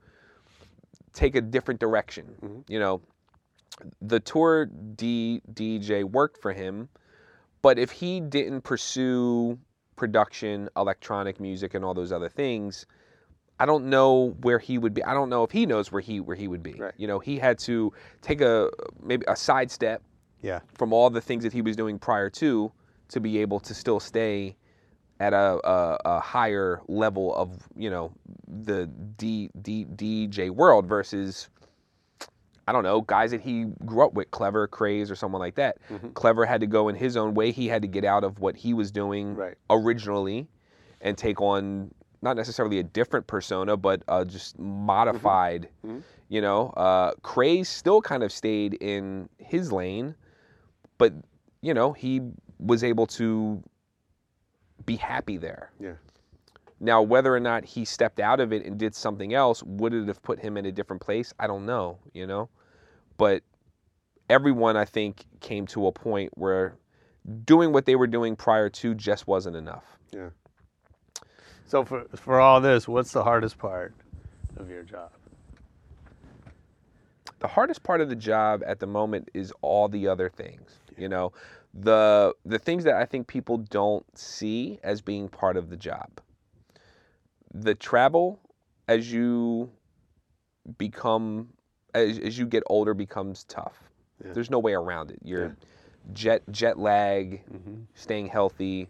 [1.13, 2.35] take a different direction.
[2.43, 2.71] Mhm.
[2.71, 3.01] You know,
[4.01, 6.89] the tour D DJ worked for him,
[7.63, 9.59] but if he didn't pursue
[9.97, 12.87] production, electronic music, and all those other things,
[13.61, 15.05] I don't know where he would be.
[15.05, 16.75] I don't know if he knows where he where he would be.
[16.75, 16.93] Right.
[16.97, 18.71] You know, he had to take a
[19.03, 20.03] maybe a sidestep
[20.43, 20.61] Yeah.
[20.75, 22.73] from all the things that he was doing prior to
[23.09, 24.57] to be able to still stay
[25.21, 28.13] at a, a, a higher level of you know
[28.49, 28.87] the
[29.17, 31.49] D, D, DJ world versus
[32.67, 35.79] I don't know guys that he grew up with, Klever, Craze, or someone like that.
[35.91, 36.09] Mm-hmm.
[36.09, 37.51] Klever had to go in his own way.
[37.53, 39.55] He had to get out of what he was doing Right.
[39.71, 40.49] originally
[41.01, 41.93] and take on
[42.23, 45.69] not necessarily a different persona, but uh, just modified.
[45.87, 45.99] Mm-hmm.
[46.31, 50.15] You know, uh, Craze still kind of stayed in his lane,
[50.97, 51.13] but
[51.61, 52.23] you know he
[52.59, 53.63] was able to
[54.87, 55.71] be happy there.
[55.79, 55.93] Yeah.
[56.81, 60.09] Now, whether or not he stepped out of it and did something else, would it
[60.09, 61.33] have put him in a different place?
[61.39, 62.49] I don't know, you know?
[63.17, 63.43] But
[64.29, 66.77] everyone, I think, came to a point where
[67.45, 69.85] doing what they were doing prior to just wasn't enough.
[70.13, 70.31] Yeah.
[71.67, 73.95] So for for all this, what's the hardest part
[74.57, 75.11] of your job?
[77.45, 81.11] the hardest part of the job at the moment is all the other things you
[81.11, 81.31] know
[81.75, 86.09] the the things that i think people don't see as being part of the job
[87.55, 88.41] the travel
[88.89, 89.71] as you
[90.79, 91.49] become
[91.95, 93.91] as, as you get older becomes tough
[94.25, 94.33] Yeah.
[94.33, 95.57] there's no way around it you're
[96.13, 97.83] jet jet lag Mm-hmm.
[97.95, 98.89] staying healthy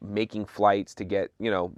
[0.00, 1.72] making flights to get you know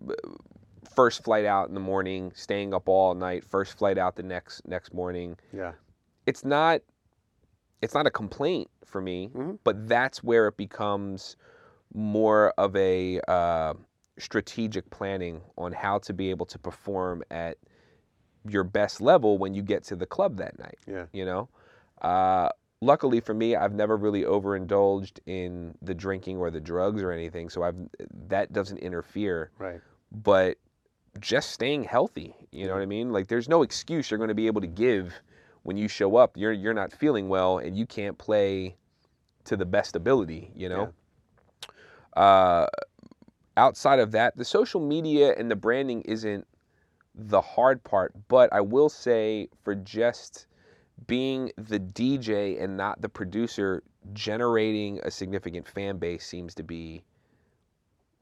[0.95, 4.67] first flight out in the morning staying up all night first flight out the next
[4.67, 5.73] next morning Yeah.
[6.27, 6.81] it's not
[7.83, 9.31] it's not a complaint for me,
[9.65, 11.37] but that's where it becomes
[11.95, 13.73] more of a uh,
[14.21, 17.57] strategic planning on how to be able to perform at
[18.49, 20.79] your best level when you get to the club that night.
[20.87, 21.07] Yeah.
[21.13, 21.49] You know,
[22.03, 22.49] uh,
[22.81, 27.51] luckily for me, I've never really overindulged in the drinking or the drugs or anything,
[27.51, 27.77] so I've
[28.29, 29.81] that doesn't interfere Right.
[30.11, 30.57] but
[31.19, 32.35] just staying healthy.
[32.53, 33.13] You know what I mean?
[33.13, 35.13] Like there's no excuse you're going to be able to give
[35.65, 36.37] when you show up.
[36.37, 38.77] You're you're not feeling well and you can't play
[39.45, 40.53] to the best ability.
[40.55, 40.93] You know.
[42.17, 42.67] Uh,
[43.61, 46.47] outside of that, the social media and the branding isn't
[47.15, 50.47] the hard part, but I will say for just
[51.07, 53.83] being the DJ and not the producer,
[54.15, 57.03] generating a significant fan base seems to be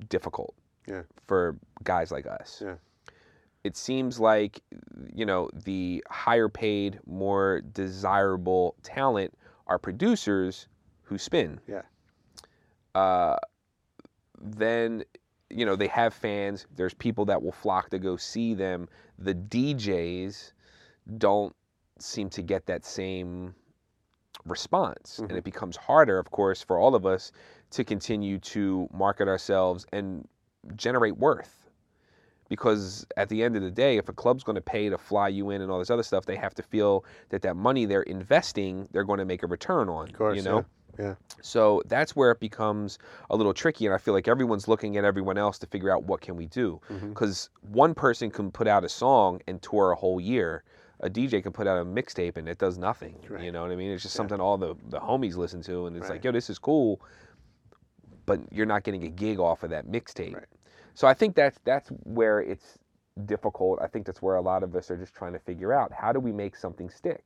[0.09, 0.55] difficult
[0.89, 1.03] Yeah.
[1.26, 2.61] for guys like us.
[2.64, 2.74] Yeah.
[3.62, 4.61] It seems like,
[5.14, 9.34] you know, the higher paid, more desirable talent
[9.66, 10.66] are producers
[11.03, 11.61] who spin.
[11.68, 11.82] Yeah.
[12.95, 13.36] Uh,
[14.41, 15.05] then,
[15.51, 16.66] you know, they have fans.
[16.76, 18.88] There's people that will flock to go see them.
[19.18, 20.53] The DJs
[21.16, 21.55] don't
[21.99, 23.55] seem to get that same
[24.44, 25.18] response.
[25.18, 25.44] And it mm-hmm.
[25.44, 27.32] becomes harder, of course, for all of us
[27.70, 30.26] to continue to market ourselves and
[30.76, 31.55] generate worth.
[32.49, 35.28] Because at the end of the day, if a club's going to pay to fly
[35.28, 38.03] you in and all this other stuff, they have to feel that that money they're
[38.03, 40.09] investing, they're going to make a return on.
[40.09, 40.36] Of course.
[40.36, 40.59] you know.
[40.59, 40.62] Yeah.
[40.99, 41.14] Yeah.
[41.42, 42.99] So that's where it becomes
[43.30, 46.05] a little tricky, and I feel like everyone's looking at everyone else to figure out
[46.05, 46.80] what can we do.
[46.90, 47.11] Mm-hmm.
[47.11, 50.64] Because one person can put out a song and tour a whole year.
[51.01, 53.14] A DJ can put out a mixtape and it does nothing.
[53.40, 53.92] You know what I mean?
[53.92, 56.14] It's just something all the, the homies listen to, and it's Right.
[56.16, 57.01] like, yo, this is cool,
[58.26, 60.42] but you're not getting a gig off of that mixtape.
[60.94, 62.78] So I think that's that's where it's
[63.26, 63.78] difficult.
[63.80, 66.12] I think that's where a lot of us are just trying to figure out how
[66.12, 67.24] do we make something stick.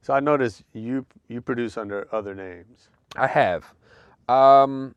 [0.00, 2.88] So I noticed you you produce under other names.
[3.16, 3.64] I have.
[4.28, 4.94] Um,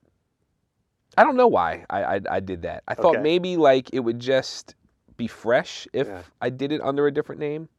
[1.18, 2.84] I don't know why I, I, I did that.
[2.88, 3.24] I thought Okay.
[3.24, 4.76] maybe like it would just
[5.18, 6.22] be fresh if Yeah.
[6.41, 7.70] I did it under a different name.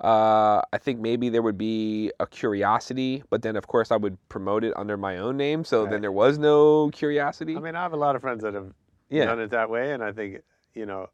[0.00, 4.18] Uh, I think maybe there would be a curiosity, but then of course I would
[4.28, 7.56] promote it under my own name, so then there was no curiosity.
[7.56, 8.72] I mean, I have a lot of friends that have
[9.08, 9.26] Yeah.
[9.26, 10.42] done it that way, and I think
[10.74, 11.10] you know,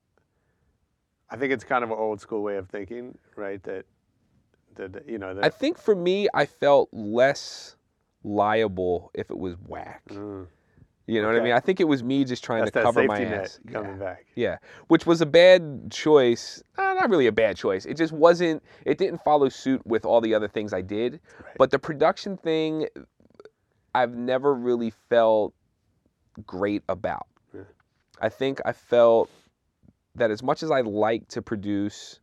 [1.29, 3.63] I think it's kind of an old school way of thinking, right?
[3.65, 3.85] That
[4.77, 7.77] that you know that I think for me, I felt less
[8.25, 10.03] liable if it was whack.
[10.11, 10.47] Mm.
[11.07, 11.53] You know what I mean?
[11.53, 13.59] I think it was me just trying that's to cover my ass.
[13.73, 14.27] coming back.
[14.37, 16.62] Yeah, which was a bad choice.
[16.79, 17.85] Uh, not really a bad choice.
[17.85, 18.62] It just wasn't.
[18.85, 21.18] It didn't follow suit with all the other things I did.
[21.59, 22.87] But the production thing,
[23.93, 25.53] I've never really felt
[26.47, 27.27] great about.
[28.21, 29.31] I think I felt
[30.14, 32.21] that as much as I like to produce,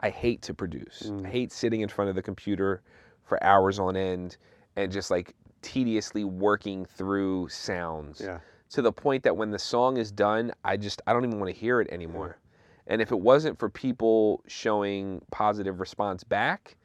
[0.00, 1.02] I hate to produce.
[1.06, 1.26] Mm.
[1.26, 2.82] I hate sitting in front of the computer
[3.24, 4.36] for hours on end
[4.76, 8.40] and just like tediously working through sounds Yeah.
[8.70, 11.52] to the point that when the song is done, I just I don't even want
[11.52, 12.38] to hear it anymore.
[12.86, 16.76] And if it wasn't for people showing positive response back,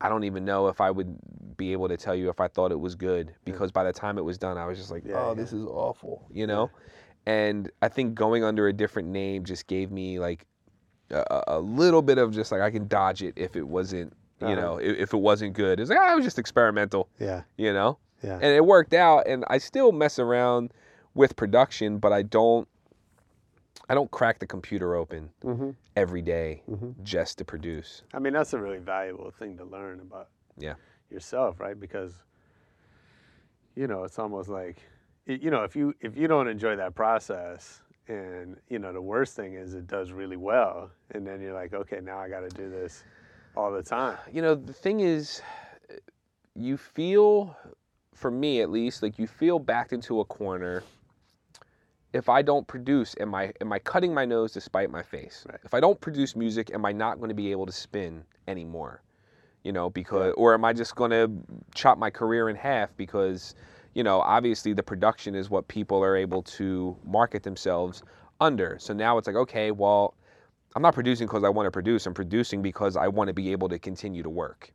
[0.00, 1.16] I don't even know if I would
[1.56, 4.18] be able to tell you if I thought it was good because by the time
[4.18, 5.34] it was done, I was just like, Yeah, "Oh, yeah.
[5.34, 6.70] this is awful," you know.
[7.24, 10.46] And I think going under a different name just gave me like
[11.10, 14.12] a- a little bit of just like I can dodge it if it wasn't,
[14.42, 14.60] you Uh-huh.
[14.60, 15.78] know, if, if it wasn't good.
[15.80, 17.42] It's like, oh, it was just experimental, Yeah.
[17.56, 17.98] you know.
[18.22, 18.34] Yeah.
[18.34, 20.72] And it worked out and I still mess around
[21.14, 22.68] with production, but I don't
[23.88, 25.74] I don't crack the computer open Mhm.
[25.96, 27.02] every day Mhm.
[27.02, 28.02] just to produce.
[28.14, 30.74] I mean, that's a really valuable thing to learn about Yeah.
[31.10, 31.78] yourself, right?
[31.78, 32.14] Because
[33.74, 34.78] you know, it's almost like
[35.26, 39.34] you know, if you if you don't enjoy that process and you know, the worst
[39.36, 42.48] thing is it does really well and then you're like, okay, now I got to
[42.50, 43.04] do this
[43.56, 44.18] all the time.
[44.32, 45.42] You know, the thing is
[46.54, 47.56] you feel
[48.14, 50.82] for me at least like you feel backed into a corner
[52.12, 55.46] if I don't produce, am I am I cutting my nose to spite my face?
[55.48, 55.58] Right.
[55.64, 59.02] If I don't produce music, am I not going to be able to spin anymore?
[59.64, 61.30] You know, because or am I just going to
[61.74, 63.54] chop my career in half because
[63.94, 68.02] you know, obviously the production is what people are able to market themselves
[68.40, 68.76] under.
[68.78, 70.14] So now it's like, okay, well,
[70.74, 72.06] I'm not producing because I want to produce.
[72.06, 74.72] I'm producing because I want to be able to continue to work.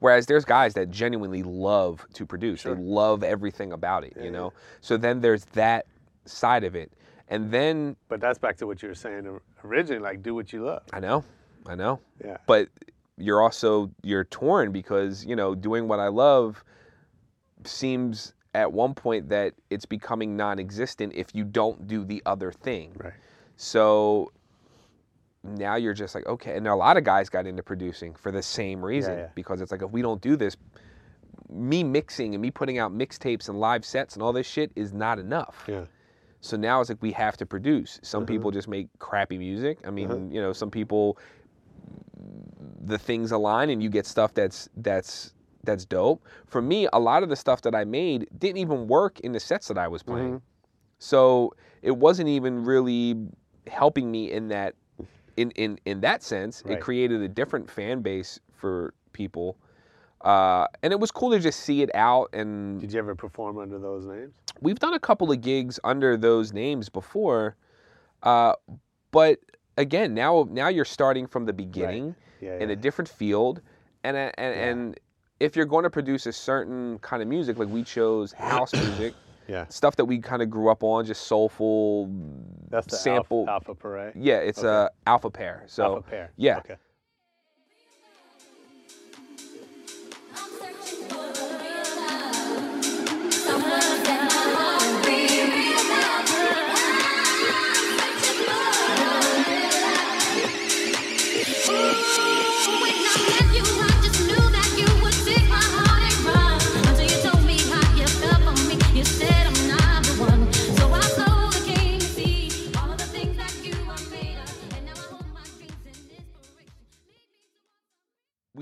[0.00, 2.60] Whereas there's guys that genuinely love to produce.
[2.60, 2.74] Sure.
[2.74, 4.52] They love everything about it, yeah, you know?
[4.80, 5.86] So then there's that
[6.24, 6.92] side of it.
[7.28, 10.64] And then But that's back to what you were saying originally, like do what you
[10.64, 10.82] love.
[10.92, 11.22] I know,
[11.66, 12.00] I know.
[12.24, 12.38] Yeah.
[12.46, 12.68] But
[13.18, 16.64] you're also you're torn because, you know, doing what I love
[17.64, 22.92] seems at one point that it's becoming non-existent if you don't do the other thing.
[22.96, 23.12] Right.
[23.56, 24.32] So
[25.42, 28.42] now you're just like, okay, and a lot of guys got into producing for the
[28.42, 29.28] same reason yeah.
[29.34, 30.56] because it's like if we don't do this,
[31.48, 34.92] me mixing and me putting out mixtapes and live sets and all this shit is
[34.92, 35.64] not enough.
[35.66, 35.84] Yeah.
[36.42, 37.98] So now it's like we have to produce.
[38.02, 38.26] Some Uh-huh.
[38.32, 39.78] people just make crappy music.
[39.86, 40.20] I mean, Uh-huh.
[40.30, 41.18] you know, some people
[42.82, 45.34] the things align and you get stuff that's that's
[45.64, 46.24] that's dope.
[46.46, 49.40] For me, a lot of the stuff that I made didn't even work in the
[49.40, 50.36] sets that I was playing.
[50.36, 50.42] Mhm.
[50.98, 53.16] So it wasn't even really
[53.66, 54.74] helping me in that
[55.40, 56.62] in in in that sense.
[56.64, 56.78] Right.
[56.78, 59.56] It created a different fan base for people.
[60.22, 63.56] Uh, and it was cool to just see it out and Did you ever perform
[63.58, 64.34] under those names?
[64.60, 67.56] we've done a couple of gigs under those names before
[68.24, 68.52] uh,
[69.12, 69.38] but
[69.78, 72.56] again now now you're starting from the beginning Yeah.
[72.56, 72.74] in yeah.
[72.74, 73.62] a different field
[74.04, 75.00] and and, and
[75.38, 79.14] if you're going to produce a certain kind of music like we chose house music
[79.50, 79.66] yeah.
[79.68, 82.08] stuff that we kind of grew up on just soulful
[82.70, 84.12] That's the sample Alpha, alpha Parade.
[84.16, 84.68] yeah it's Okay.
[84.68, 86.32] a alpha pair so alpha pair.
[86.36, 86.76] yeah Okay.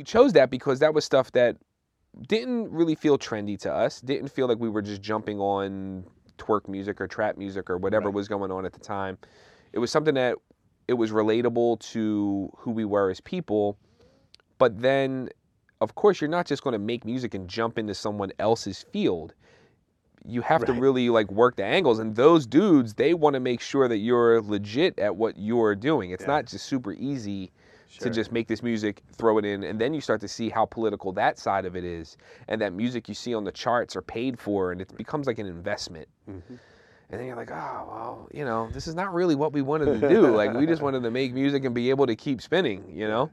[0.09, 1.57] Chose that because that was stuff that
[2.27, 4.01] didn't really feel trendy to us.
[4.01, 6.05] Didn't feel like we were just jumping on
[6.39, 8.15] twerk music or trap music or whatever Right.
[8.15, 9.19] was going on at the time.
[9.73, 10.37] It was something that
[10.89, 13.77] it was relatable to who we were as people.
[14.57, 15.29] But then,
[15.83, 19.35] of course, you're not just going to make music and jump into someone else's field.
[20.25, 23.61] You have to really like work the angles, and those dudes they want to make
[23.61, 26.11] sure that you're legit at what you're doing.
[26.11, 26.29] It's Yeah.
[26.29, 27.53] not just super easy
[27.91, 28.09] Sure.
[28.09, 30.67] to just make this music, throw it in, and then you start to see how
[30.67, 34.03] political that side of it is, and that music you see on the charts are
[34.03, 36.07] paid for, and it becomes like an investment.
[36.29, 36.57] Mm-hmm.
[37.11, 40.01] And then you're like, oh well, you know, this is not really what we wanted
[40.01, 40.27] to do.
[40.37, 43.31] like we just wanted to make music and be able to keep spinning, you know.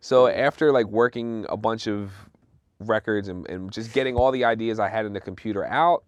[0.00, 2.12] So after like working a bunch of
[2.80, 6.04] records and, and just getting all the ideas I had in the computer out,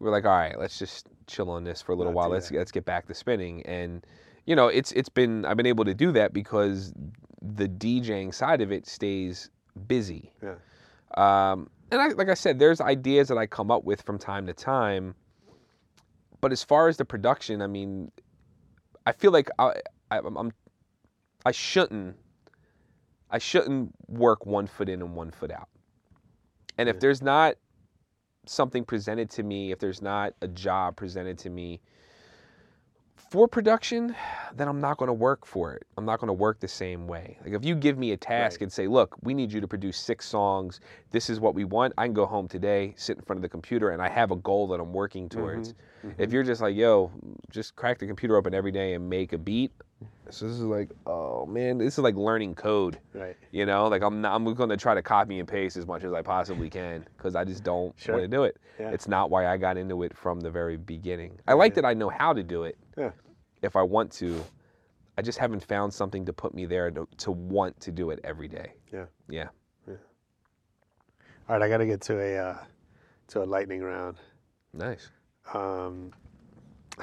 [0.00, 2.28] we were like, all right, let's just chill on this for a little Not while.
[2.30, 2.58] Let's that.
[2.58, 3.62] let's get back to spinning.
[3.62, 4.04] And
[4.46, 6.92] you know, it's it's been I've been able to do that because
[7.40, 9.50] the DJing side of it stays
[9.86, 10.32] busy.
[10.42, 10.54] Yeah.
[11.16, 14.46] Um, and I, like I said, there's ideas that I come up with from time
[14.46, 15.14] to time.
[16.40, 18.10] But as far as the production, I mean,
[19.06, 19.74] I feel like I,
[20.10, 20.52] I, I'm, I'm
[21.44, 22.16] I shouldn't
[23.30, 25.68] I shouldn't work one foot in and one foot out.
[26.78, 27.56] And if there's not
[28.46, 31.80] something presented to me, if there's not a job presented to me
[33.32, 34.14] for production,
[34.54, 35.86] then I'm not going to work for it.
[35.96, 37.38] I'm not going to work the same way.
[37.42, 38.64] Like if you give me a task Right.
[38.64, 40.80] and say, "Look, we need you to produce six songs.
[41.12, 43.48] This is what we want." I can go home today, sit in front of the
[43.48, 45.40] computer, and I have a goal that I'm working mm-hmm.
[45.40, 45.72] towards.
[45.72, 46.22] Mm-hmm.
[46.22, 47.10] If you're just like, "Yo,
[47.50, 49.72] just crack the computer open every day and make a beat,"
[50.28, 52.98] so this is like, oh man, this is like learning code.
[53.14, 53.36] Right.
[53.50, 56.04] You know, like I'm not, I'm going to try to copy and paste as much
[56.04, 58.16] as I possibly can because I just don't Sure.
[58.16, 58.56] want to do it.
[58.78, 58.90] Yeah.
[58.90, 61.38] It's not why I got into it from the very beginning.
[61.46, 63.10] I like that I know how to do it Yeah.
[63.62, 64.44] if I want to.
[65.18, 68.20] I just haven't found something to put me there to, to want to do it
[68.24, 68.72] every day.
[68.92, 69.04] Yeah.
[69.28, 69.48] Yeah.
[69.86, 69.94] yeah.
[71.48, 72.58] All right, I got to get to a uh,
[73.28, 74.16] to a lightning round.
[74.72, 75.10] Nice.
[75.52, 76.12] Um,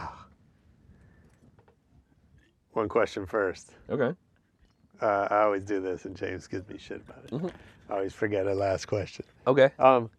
[2.73, 3.71] one question first.
[3.89, 4.15] Okay.
[5.01, 7.31] Uh, I always do this, and James gives me shit about it.
[7.31, 7.51] Mhm.
[7.89, 9.25] I always forget a last question.
[9.47, 9.71] Okay.
[9.79, 10.09] Um,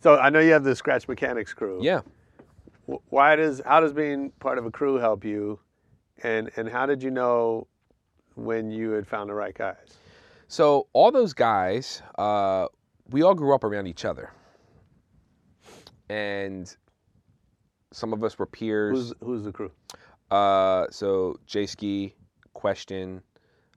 [0.00, 1.78] so I know you have the Scratch Mechanics crew.
[1.82, 2.00] Yeah.
[2.88, 5.58] Wh- Why does how does being part of a crew help you,
[6.22, 7.66] and and how did you know
[8.34, 9.98] when you had found the right guys?
[10.48, 12.68] So all those guys, uh,
[13.10, 14.30] we all grew up around each other,
[16.08, 16.74] and
[17.92, 18.96] some of us were peers.
[18.96, 19.70] Who's who's the crew?
[20.30, 22.14] Uh, so J Ski,
[22.52, 23.22] Question,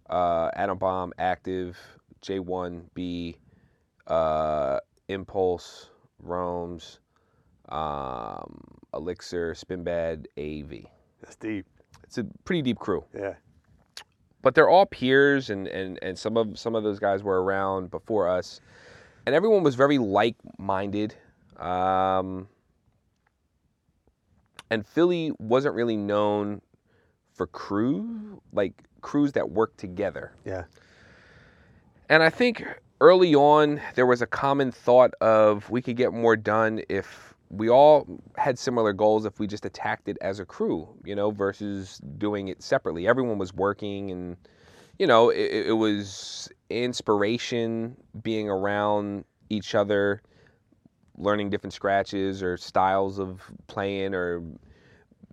[0.10, 1.78] uh, Adam Bomb, Active,
[2.22, 3.36] J1B,
[4.07, 5.89] uh, Impulse,
[6.22, 6.99] Roams,
[7.70, 8.61] um,
[8.93, 10.86] Elixir, Spinbad, AV.
[11.22, 11.65] That's deep.
[12.03, 13.03] It's a pretty deep crew.
[13.15, 13.36] Yeah.
[14.41, 17.91] But they're all peers, and, and, and some of some of those guys were around
[17.91, 18.61] before us,
[19.26, 21.13] and everyone was very like-minded.
[21.57, 22.47] Um,
[24.70, 26.61] and Philly wasn't really known
[27.34, 30.32] for crew, like crews that work together.
[30.45, 30.63] Yeah.
[32.09, 32.65] And I think
[33.01, 37.70] early on there was a common thought of we could get more done if we
[37.70, 38.06] all
[38.38, 42.47] had similar goals if we just attacked it as a crew, you know, versus doing
[42.47, 43.08] it separately.
[43.08, 44.38] Everyone was working and
[45.00, 50.22] you know, it, it was inspiration being around each other,
[51.18, 54.43] learning different scratches or styles of playing or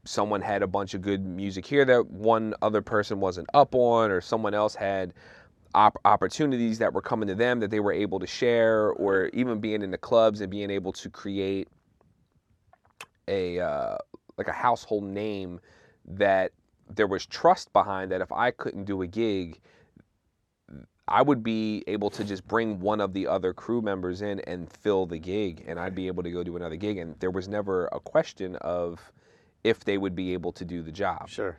[0.05, 4.11] someone had a bunch of good music here that one other person wasn't up on
[4.11, 5.13] or someone else had
[5.75, 9.61] op- opportunities that were coming to them that they were able to share or even
[9.61, 11.69] being in the clubs and being able to create
[13.29, 13.97] a uh,
[14.37, 15.61] like a household name
[16.07, 16.53] that
[16.89, 19.61] there was trust behind that if I couldn't do a gig
[21.09, 24.71] I would be able to just bring one of the other crew members in and
[24.73, 27.47] fill the gig and I'd be able to go do another gig and there was
[27.47, 29.01] never a question of
[29.63, 31.29] if they would be able to do the job.
[31.29, 31.57] Sure.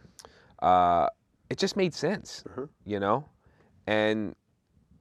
[0.59, 1.07] Uh,
[1.49, 2.43] it just made sense,
[2.85, 3.29] you know?
[3.85, 4.35] And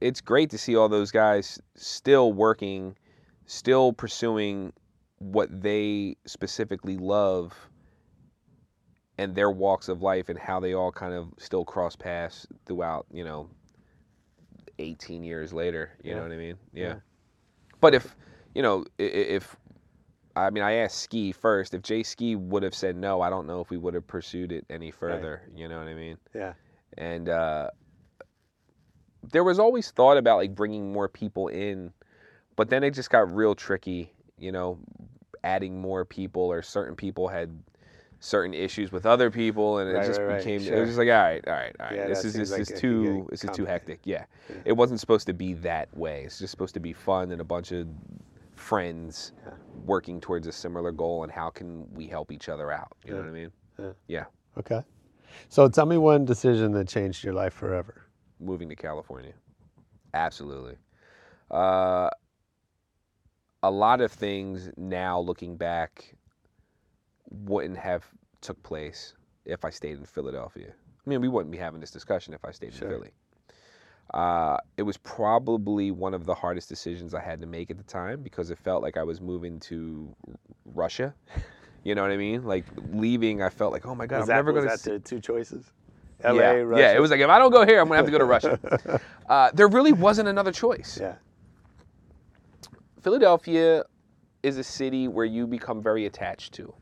[0.01, 2.97] it's great to see all those guys still working,
[3.47, 4.73] still pursuing
[5.19, 7.55] what they specifically love
[9.19, 13.07] and their walks of life and how they all kind of still cross paths throughout,
[13.11, 13.49] you know,
[14.79, 16.57] 18 years later, you know what I mean?
[16.73, 16.89] Yeah.
[16.89, 16.95] Yeah.
[17.81, 18.15] But if,
[18.55, 19.57] you know, if
[20.37, 21.73] I mean, I asked Ski first.
[21.73, 24.53] If Jay Ski would have said no, I don't know if we would have pursued
[24.53, 25.43] it any further.
[25.55, 26.19] You know what I mean?
[26.35, 26.53] Yeah.
[26.99, 27.71] And uh,
[29.33, 31.91] there was always thought about like bringing more people in,
[32.55, 34.13] but then it just got real tricky.
[34.39, 34.79] You know,
[35.47, 37.63] adding more people or certain people had
[38.19, 40.39] certain issues with other people, and it Right, just right, right.
[40.39, 40.61] became.
[40.63, 41.97] It was just like, all right, all right, all right.
[41.97, 44.01] Yeah, this that is seems this like is it could too this is too hectic.
[44.05, 44.25] Yeah.
[44.49, 44.57] Yeah.
[44.65, 46.23] it wasn't supposed to be that way.
[46.25, 47.87] It's just supposed to be fun and a bunch of
[48.55, 49.33] friends
[49.85, 53.19] working towards a similar goal and how can we help each other out you know
[53.19, 53.93] what i mean Yeah.
[54.09, 54.25] yeah
[54.59, 54.81] Okay.
[55.51, 57.95] So tell me one decision that changed your life forever.
[58.41, 59.35] moving to california
[60.15, 60.77] absolutely
[61.51, 62.09] uh,
[63.67, 66.15] a lot of things now looking back
[67.31, 68.05] wouldn't have
[68.41, 69.15] took place
[69.45, 72.51] if i stayed in philadelphia i mean we wouldn't be having this discussion if i
[72.51, 72.89] stayed Sure.
[72.89, 73.11] in philly
[74.15, 77.83] uh, it was probably one of the hardest decisions I had to make at the
[77.83, 80.15] time because it felt like I was moving to
[80.65, 81.13] Russia.
[81.83, 82.43] You know what I mean?
[82.43, 84.99] Like leaving, I felt like, oh my god, was I'm that, never going that the
[84.99, 85.71] two choices?
[86.25, 86.83] LA, yeah, Russia?
[86.83, 86.97] yeah.
[86.97, 89.01] It was like if I don't go here, I'm gonna have to go to Russia.
[89.29, 90.99] uh, there really wasn't another choice.
[91.01, 91.15] Yeah.
[93.07, 93.85] Philadelphia
[94.43, 96.75] is a city where you become very attached to,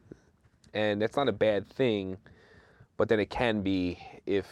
[0.73, 2.17] and that's not a bad thing,
[2.97, 4.47] but then it can be if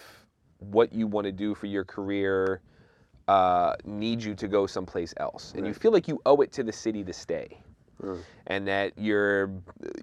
[0.58, 2.60] what you want to do for your career
[3.26, 6.62] uh, needs you to go someplace else, and you feel like you owe it to
[6.62, 7.58] the city to stay,
[8.02, 8.18] Mm.
[8.48, 9.50] and that you're,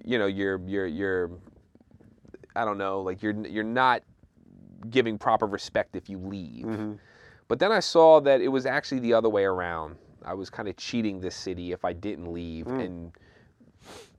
[0.04, 1.30] you know, you're you're you're,
[2.56, 4.02] I don't know, like you're you're not
[4.90, 6.66] giving proper respect if you leave.
[6.66, 6.94] Mm-hmm.
[7.46, 9.94] But then I saw that it was actually the other way around.
[10.24, 12.84] I was kind of cheating this city if I didn't leave Mm.
[12.84, 13.12] and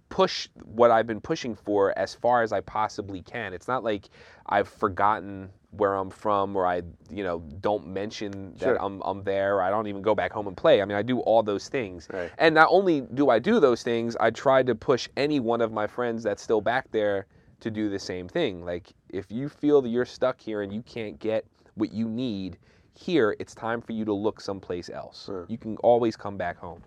[0.09, 3.53] push what I've been pushing for as far as I possibly can.
[3.53, 4.09] It's not like
[4.45, 8.83] I've forgotten where I'm from or I, you know, don't mention that Sure.
[8.83, 10.81] I'm I'm there or I don't even go back home and play.
[10.81, 12.09] I mean, I do all those things.
[12.11, 12.29] Right.
[12.39, 15.71] And not only do I do those things, I try to push any one of
[15.71, 17.25] my friends that's still back there
[17.61, 18.65] to do the same thing.
[18.65, 21.45] Like if you feel that you're stuck here and you can't get
[21.75, 22.57] what you need
[22.93, 25.29] here, it's time for you to look someplace else.
[25.47, 26.83] You can always come back home.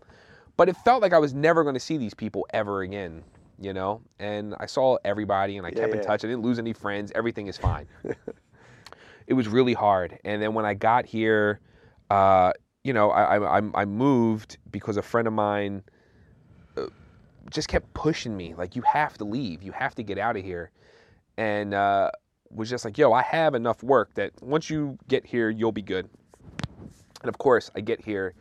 [0.56, 3.24] But it felt like I was never going to see these people ever again,
[3.60, 4.02] you know?
[4.20, 6.06] And I saw everybody and I Yeah, kept in yeah.
[6.06, 6.24] touch.
[6.24, 7.10] I didn't lose any friends.
[7.14, 7.86] Everything is fine.
[9.26, 10.18] it was really hard.
[10.24, 11.60] And then when I got here,
[12.10, 12.52] uh,
[12.84, 15.82] you know, I, I, I- I moved because a friend of mine
[16.76, 16.86] uh,
[17.50, 20.44] just kept pushing me, like, you have to leave, you have to get out of
[20.44, 20.70] here.
[21.36, 22.10] And uh,
[22.54, 25.82] was just like, yo, I have enough work that once you get here, you'll be
[25.82, 26.08] good.
[27.20, 28.34] And of course, I get here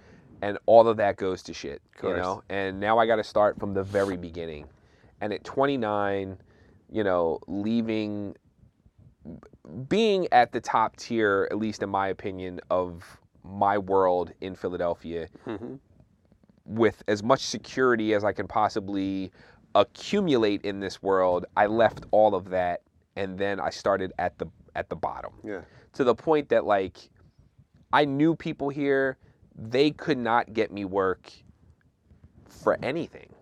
[0.43, 2.43] and all of that goes to shit, you know?
[2.49, 4.67] And now I got to start from the very beginning.
[5.21, 6.37] And at 29,
[6.91, 8.35] you know, leaving
[9.87, 13.03] being at the top tier, at least in my opinion, of
[13.41, 15.75] my world in Philadelphia, mm-hmm.
[16.65, 19.31] with as much security as I can possibly
[19.75, 22.81] accumulate in this world, I left all of that
[23.15, 25.33] and then I started at the at the bottom.
[25.43, 25.61] Yeah.
[25.93, 26.97] To the point that like
[27.91, 29.17] I knew people here,
[29.55, 31.31] they could not get me work
[32.47, 33.33] for anything.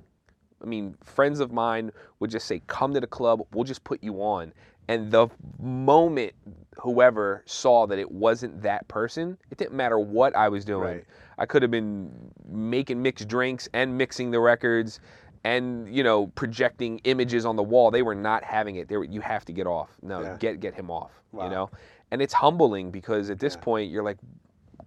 [0.61, 3.41] I mean, friends of mine would just say, "Come to the club.
[3.53, 4.53] We'll just put you on."
[4.88, 6.34] And the moment
[6.78, 10.82] whoever saw that it wasn't that person, it didn't matter what I was doing.
[10.82, 11.05] Right.
[11.38, 12.11] I could have been
[12.47, 14.99] making mixed drinks and mixing the records,
[15.44, 17.92] and you know, projecting images on the wall.
[17.92, 18.88] They were not having it.
[18.88, 19.89] They were, you have to get off.
[20.02, 20.38] No, Yeah.
[20.39, 21.12] get get him off.
[21.32, 21.46] Wow.
[21.46, 21.70] You know,
[22.12, 24.18] and it's humbling because at this point you're like,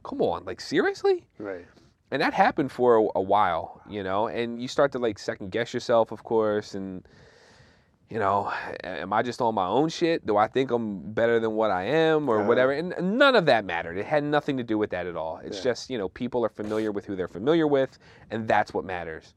[0.05, 1.67] "Come on, like seriously." Right.
[2.11, 5.51] and that happened for a, a while, you know, and you start to like second
[5.51, 7.03] guess yourself, of course, and
[8.11, 8.53] you know,
[8.85, 10.25] am I just on my own shit?
[10.27, 12.47] Do I think I'm better than what I am, or Uh-huh.
[12.49, 12.71] whatever?
[12.73, 13.97] And none of that mattered.
[13.97, 15.39] It had nothing to do with that at all.
[15.43, 15.65] It's Yeah.
[15.65, 17.99] just you know, people are familiar with who they're familiar with,
[18.31, 19.35] and that's what matters.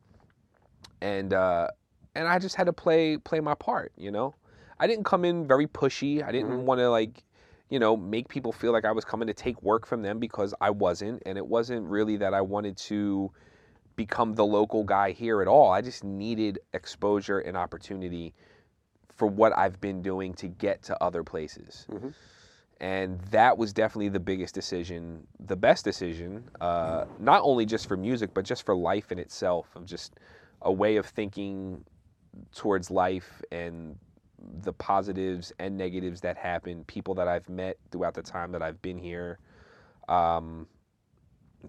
[1.01, 1.67] And uh,
[2.15, 4.35] and I just had to play play my part, you know.
[4.79, 6.23] I didn't come in very pushy.
[6.23, 7.23] I didn't want to like
[7.69, 10.53] you know, make people feel like I was coming to take work from them because
[10.61, 11.21] I wasn't.
[11.25, 13.31] And it wasn't really that I wanted to
[13.97, 15.71] become the local guy here at all.
[15.71, 18.33] I just needed exposure and opportunity
[19.09, 21.87] for what I've been doing to get to other places.
[22.79, 27.97] And that was definitely the biggest decision, the best decision, uh, not only just for
[27.97, 30.13] music, but just for life in itself, of just
[30.61, 31.83] a way of thinking
[32.55, 33.97] towards life and
[34.61, 38.81] the positives and negatives that happen, people that I've met throughout the time that I've
[38.81, 39.39] been here.
[40.07, 40.67] Um,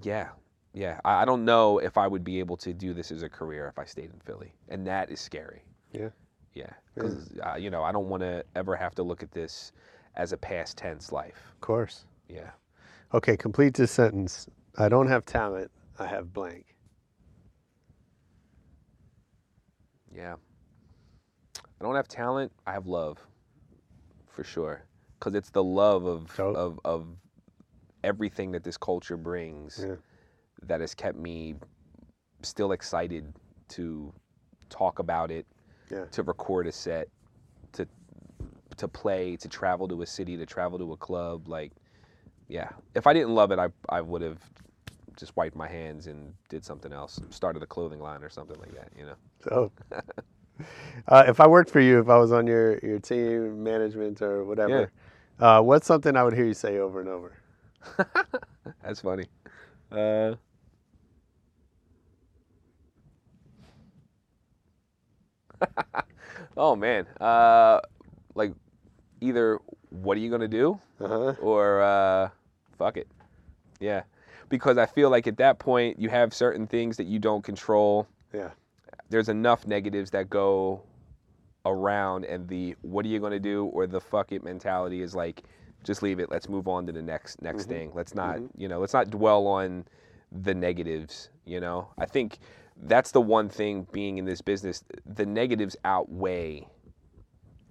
[0.03, 0.29] yeah,
[0.75, 1.01] yeah.
[1.05, 3.69] I, I don't know if I would be able to do this as a career
[3.69, 5.63] if I stayed in Philly, and that is scary.
[5.93, 6.11] Yeah.
[6.55, 9.73] Yeah, because uh, you know I don't want to ever have to look at this
[10.17, 11.37] as a past tense life.
[11.53, 12.05] Of course.
[12.29, 12.51] Yeah.
[13.15, 14.49] Okay, complete this sentence.
[14.77, 15.71] I don't have talent.
[15.99, 16.75] I have blank.
[20.15, 20.37] Yeah.
[21.81, 22.53] I don't have talent.
[22.67, 23.19] I have love,
[24.27, 24.83] for sure,
[25.19, 27.07] because it's the love of of of
[28.03, 29.97] everything that this culture brings Yeah.
[30.63, 31.57] that has kept me
[32.43, 33.33] still excited
[33.69, 34.13] to
[34.71, 35.47] talk about it,
[35.91, 36.07] Yeah.
[36.07, 37.09] to record a set,
[37.73, 37.87] to
[38.77, 41.49] to play, to travel to a city, to travel to a club.
[41.49, 41.73] Like,
[42.49, 42.71] yeah.
[42.95, 44.41] If I didn't love it, I I would have
[45.19, 48.75] just wiped my hands and did something else, started a clothing line or something like
[48.75, 48.91] that.
[48.99, 49.15] You know.
[49.43, 49.73] So,
[51.09, 54.45] uh, if I worked for you, if I was on your, your team, management, or
[54.45, 54.91] whatever,
[55.41, 57.33] uh, what's something I would hear you say over and over?
[58.83, 59.27] That's funny.
[59.91, 60.35] Uh,
[66.57, 67.81] oh man, uh,
[68.35, 68.53] like
[69.21, 69.59] either
[69.91, 71.35] what are you gonna do, Uh-huh.
[71.41, 72.31] or uh,
[72.79, 73.09] fuck it,
[73.81, 74.03] yeah,
[74.49, 78.07] because I feel like at that point you have certain things that you don't control.
[78.33, 78.51] Yeah.
[79.11, 80.83] There's enough negatives that go
[81.65, 85.43] around, and the what are you gonna do or the fuck it mentality is like,
[85.85, 86.31] just leave it.
[86.31, 87.69] Let's move on to the next next Mhm.
[87.69, 87.93] thing.
[87.95, 88.51] Let's not Mhm.
[88.57, 89.87] you know let's not dwell on
[90.33, 91.31] the negatives.
[91.45, 92.39] You know, I think
[92.77, 94.85] that's the one thing being in this business.
[95.07, 96.69] The negatives outweigh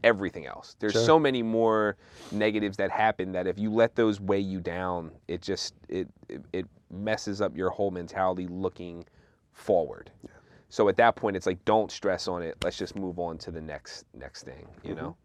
[0.03, 0.75] everything else.
[0.79, 1.05] There's Sure.
[1.05, 1.97] so many more
[2.31, 6.43] negatives that happen that if you let those weigh you down, it just it it,
[6.53, 9.05] it messes up your whole mentality looking
[9.53, 10.11] forward.
[10.69, 12.57] So at that point, it's like don't stress on it.
[12.63, 14.67] Let's just move on to the next next thing.
[14.83, 14.95] You Mm-hmm.
[14.95, 15.17] know.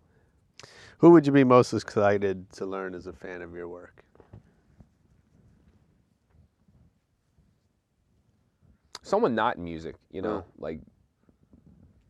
[0.99, 4.05] Who would you be most excited to learn as a fan of your work?
[9.03, 10.43] someone not in music, you know, Uh.
[10.59, 10.81] like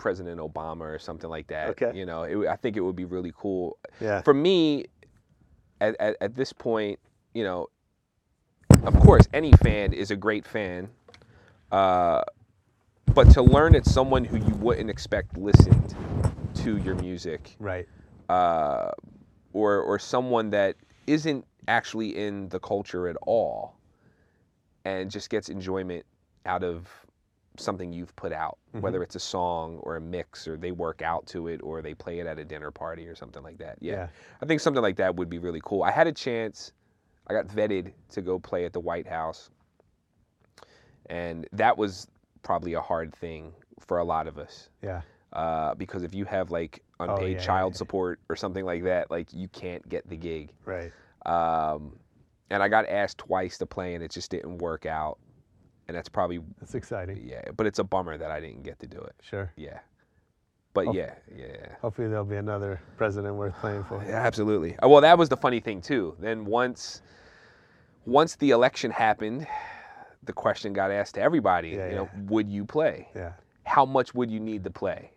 [0.02, 1.68] President Obama or something like that.
[1.70, 1.92] Okay.
[1.96, 3.78] You know, it, I think it would be really cool.
[4.00, 4.20] Yeah.
[4.22, 4.86] For me,
[5.80, 6.98] at, at, at this point,
[7.34, 7.68] you know,
[8.82, 10.88] of course, any fan is a great fan.
[11.70, 12.22] Uh,
[13.14, 15.94] but to learn that someone who you wouldn't expect listened
[16.54, 17.86] to your music, Right.
[18.28, 18.90] uh,
[19.52, 20.74] or or someone that
[21.06, 23.76] isn't actually in the culture at all,
[24.84, 26.04] and just gets enjoyment
[26.44, 27.01] out of
[27.62, 29.04] something you've put out, whether Mhm.
[29.04, 32.18] it's a song or a mix, or they work out to it, or they play
[32.18, 33.78] it at a dinner party or something like that.
[33.80, 34.08] Yeah, Yeah.
[34.42, 35.82] I think something like that would be really cool.
[35.82, 36.72] I had a chance.
[37.28, 39.50] I got vetted to go play at the White House
[41.06, 42.06] and that was
[42.42, 44.68] probably a hard thing for a lot of us.
[44.82, 45.02] Yeah.
[45.32, 47.78] Uh, because if you have like unpaid Oh, yeah, child yeah.
[47.78, 50.52] support or something like that, like you can't get the gig.
[50.64, 50.92] Right.
[51.26, 51.98] Um,
[52.50, 55.18] and I got asked twice to play, and it just didn't work out.
[55.88, 57.20] And that's probably That's exciting.
[57.24, 59.14] yeah, but it's a bummer that I didn't get to do it.
[59.20, 59.52] Sure.
[59.56, 59.80] Yeah,
[60.74, 61.74] but yeah, yeah.
[61.80, 64.02] Hopefully there'll be another president worth playing for.
[64.06, 64.76] Yeah, absolutely.
[64.78, 66.14] Uh, Well, that was the funny thing too.
[66.18, 67.02] Then once,
[68.06, 69.46] once the election happened,
[70.22, 71.70] the question got asked to everybody.
[71.70, 72.20] Yeah, you know, yeah.
[72.28, 73.08] would you play?
[73.14, 73.32] Yeah.
[73.64, 75.12] How much would you need to play?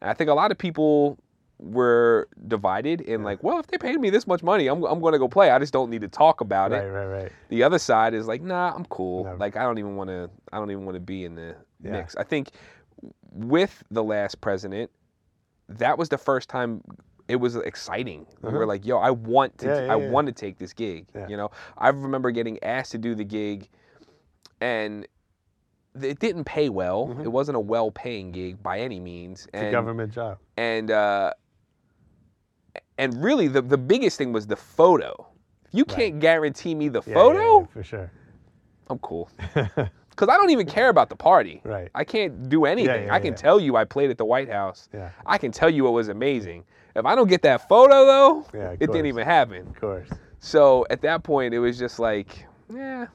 [0.00, 1.18] And I think a lot of people
[1.62, 5.12] were divided in like, well, if they paid me this much money, I'm, I'm going
[5.12, 5.50] to go play.
[5.50, 6.88] I just don't need to talk about Right, it.
[6.88, 7.22] right, right.
[7.24, 7.32] right.
[7.50, 9.24] The other side is like, nah, I'm cool.
[9.24, 9.36] No.
[9.36, 10.28] Like I don't even want to.
[10.52, 11.92] I don't even want to be in the Yeah.
[11.92, 12.16] mix.
[12.16, 12.50] I think
[13.32, 14.90] with the last president,
[15.68, 16.82] that was the first time
[17.28, 18.26] it was exciting.
[18.42, 18.66] We were Uh-huh.
[18.66, 19.66] like, yo, I want to.
[19.66, 20.10] Yeah, yeah, I yeah.
[20.10, 21.06] want to take this gig.
[21.14, 21.28] Yeah.
[21.28, 23.68] You know, I remember getting asked to do the gig,
[24.60, 25.06] and
[26.00, 27.16] it didn't pay well.
[27.22, 29.46] It wasn't a well-paying gig by any means.
[29.46, 29.56] Mm-hmm.
[29.64, 30.38] It's a government job.
[30.56, 31.32] and uh,
[32.98, 35.26] and really the the biggest thing was the photo.
[35.66, 38.10] If you can't guarantee me the Yeah, yeah, photo, yeah, for sure.
[38.88, 39.30] I'm cool.
[40.10, 41.62] Because I don't even care about the party.
[41.64, 41.88] Right.
[41.94, 43.06] I can't do anything.
[43.06, 43.36] yeah, I can yeah.
[43.36, 44.90] tell you I played at the White House.
[44.92, 45.08] Yeah.
[45.24, 46.64] I can tell you it was amazing.
[46.94, 49.66] If I don't get that photo though, Yeah, it didn't even happen.
[49.68, 50.10] Of course.
[50.38, 53.06] So at that point, it was just like, yeah,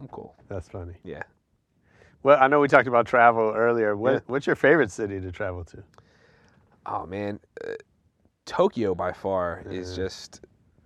[0.00, 0.32] I'm cool.
[0.48, 0.94] That's funny.
[1.02, 1.24] Yeah.
[2.22, 3.96] Well, I know we talked about travel earlier.
[3.96, 4.20] What, Yeah.
[4.28, 5.82] What's your favorite city to travel to?
[6.86, 7.72] Oh man, uh,
[8.46, 10.40] Tokyo by far is just.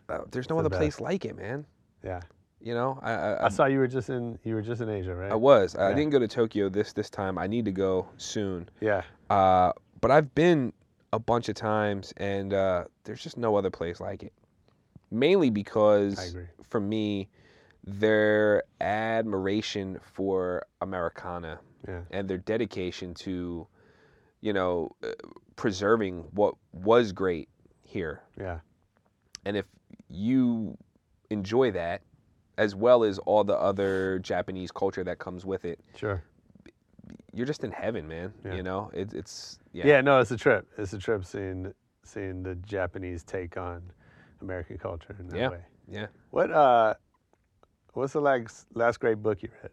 [0.09, 0.81] Uh, there's no the other best.
[0.81, 1.67] place like it, man.
[2.05, 2.21] Yeah.
[2.61, 5.15] You know, I I, I saw you were just in you were just in Asia,
[5.15, 5.31] right?
[5.31, 5.77] I was.
[5.77, 7.39] I didn't go to Tokyo this this time.
[7.39, 8.69] I need to go soon.
[8.81, 9.03] Yeah.
[9.31, 10.73] Uh, but I've been
[11.13, 14.33] a bunch of times, and uh, there's just no other place like it.
[15.11, 16.35] Mainly because,
[16.69, 17.29] for me,
[17.85, 22.01] their admiration for Americana Yeah.
[22.11, 23.67] and their dedication to,
[24.41, 25.13] you know, uh,
[25.57, 27.49] preserving what was great
[27.83, 28.23] here.
[28.39, 28.61] Yeah.
[29.45, 29.65] And if
[30.09, 30.77] you
[31.31, 32.03] enjoy that,
[32.59, 36.23] as well as all the other Japanese culture that comes with it, Sure.
[37.33, 38.33] you're just in heaven, man.
[38.45, 38.55] Yeah.
[38.55, 39.87] You know, it, it's yeah.
[39.87, 40.01] Yeah.
[40.01, 40.67] No, it's a trip.
[40.79, 43.83] It's a trip seeing seeing the Japanese take on
[44.41, 45.49] American culture in that Yeah.
[45.49, 45.61] way.
[45.89, 46.07] Yeah.
[46.31, 46.95] What uh,
[47.93, 49.73] what's the last last great book you read?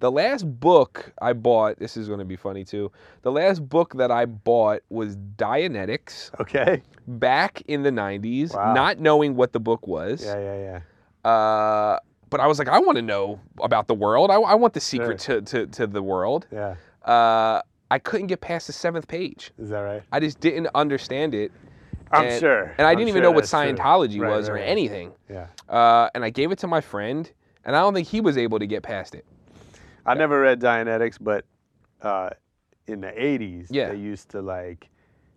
[0.00, 2.92] The last book I bought, this is going to be funny too.
[3.22, 6.82] The last book that I bought was Dianetics Okay.
[7.08, 8.74] back in the 90s, Wow.
[8.74, 10.22] not knowing what the book was.
[10.24, 10.80] Yeah, yeah,
[11.24, 11.30] yeah.
[11.30, 14.30] Uh, but I was like, I want to know about the world.
[14.30, 16.46] I, I want the secret to, to, to the world.
[16.52, 16.74] Yeah.
[17.04, 19.52] Uh, I couldn't get past the seventh page.
[19.58, 20.02] Is that right?
[20.12, 21.52] I just didn't understand it.
[22.10, 22.74] I'm And- sure.
[22.78, 23.44] And I I'm didn't even sure know what.
[23.44, 24.68] Scientology Right, was right, or right.
[24.68, 25.12] anything.
[25.30, 25.46] Yeah.
[25.68, 27.30] Uh, and I gave it to my friend,
[27.64, 29.24] and I don't think he was able to get past it.
[30.06, 31.44] I never read Dianetics, but
[32.02, 32.30] uh,
[32.86, 33.88] in the '80s, Yeah.
[33.90, 34.88] they used to like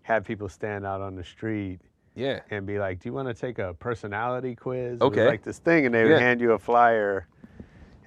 [0.03, 1.79] have people stand out on the street
[2.15, 2.39] Yeah.
[2.51, 5.21] and be like, "Do you want to take a personality quiz?" It Okay.
[5.21, 6.19] was like this thing, and they would Yeah.
[6.19, 7.27] hand you a flyer.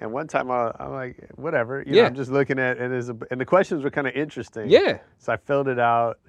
[0.01, 1.97] And one time, I, I'm like, "Whatever," you know.
[2.01, 2.07] Yeah.
[2.07, 4.69] I'm just looking at, and, there's a, and the questions were kind of interesting.
[4.69, 4.99] Yeah.
[5.17, 6.19] So I filled it out,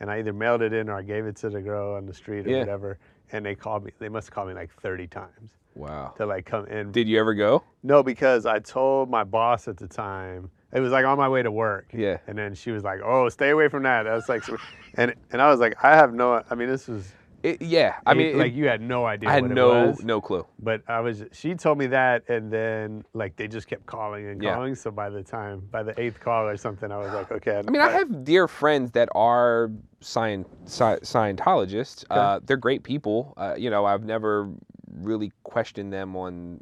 [0.00, 2.14] and I either mailed it in or I gave it to the girl on the
[2.14, 2.60] street or Yeah.
[2.60, 2.98] whatever.
[3.32, 3.92] And they called me.
[3.98, 6.14] They must have called me like 30 times Wow.
[6.16, 6.92] to like come in.
[6.92, 7.62] Did you ever go?
[7.82, 10.50] No, because I told my boss at the time.
[10.72, 11.86] It was like on my way to work.
[11.92, 12.18] Yeah.
[12.26, 14.42] And then she was like, "Oh, stay away from that." I was like,
[14.94, 16.42] and and I was like, I have no.
[16.50, 17.12] I mean, this was.
[17.44, 17.96] It, yeah.
[18.06, 19.28] I mean, like it- you had no idea.
[19.28, 20.46] I had what it no was, no clue.
[20.58, 21.22] But I was.
[21.32, 24.54] She told me that, and then like they just kept calling and Yeah.
[24.54, 24.74] calling.
[24.74, 27.62] So by the time, by the eighth call or something, I was like, okay.
[27.64, 29.70] I mean, I have dear friends that are
[30.00, 32.04] Scient- Sci- Scientologists.
[32.10, 33.34] Uh, they're great people.
[33.36, 34.48] Uh, you know, I've never
[34.94, 36.60] really question them on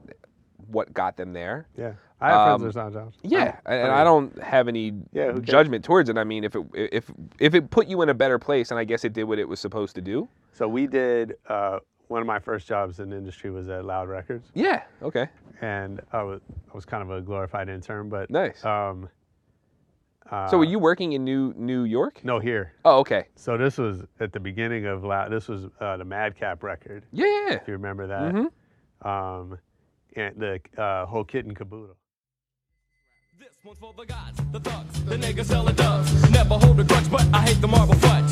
[0.69, 1.67] what got them there.
[1.77, 3.19] Yeah, I have Um, friends that are Scientologists.
[3.23, 6.17] Yeah, I- and I I don't have any Yeah, judgment towards it.
[6.17, 8.85] I mean, if it if if it put you in a better place, and I
[8.85, 10.29] guess it did what it was supposed to do.
[10.53, 11.37] So we did.
[11.49, 14.51] Uh, one of my first jobs in the industry was at Loud Records.
[14.55, 14.83] Yeah.
[15.03, 15.29] Okay.
[15.63, 16.41] And I was
[16.71, 18.65] I was kind of a glorified intern, but Nice.
[18.65, 19.09] Um,
[20.33, 22.25] uh, so were you working in New New York?
[22.25, 22.73] No, here.
[22.85, 23.27] Oh, okay.
[23.37, 25.31] So this was at the beginning of Loud.
[25.31, 27.05] This was uh, the Madkap record.
[27.13, 27.55] Yeah, yeah, yeah.
[27.57, 28.35] If you remember that.
[28.35, 28.49] Mhm.
[29.07, 29.59] Um,
[30.17, 31.97] and the uh, whole kit and caboodle.
[33.65, 36.31] The thugs, the niggas selling dubs.
[36.31, 38.32] Never hold a grudge, but I hate the marble fudge.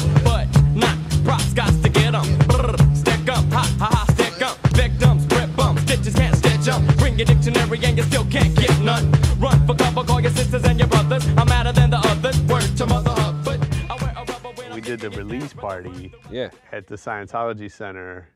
[15.82, 16.12] Party.
[16.30, 16.50] Yeah.
[16.72, 18.28] At the Scientology Center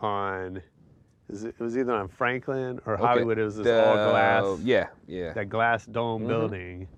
[0.00, 0.62] on
[1.28, 3.02] it, was either on Franklin or Okay.
[3.04, 3.38] Hollywood.
[3.38, 4.60] It was this The- all glass.
[4.62, 5.32] Yeah, yeah.
[5.32, 6.28] That glass dome Mhm.
[6.28, 6.88] building.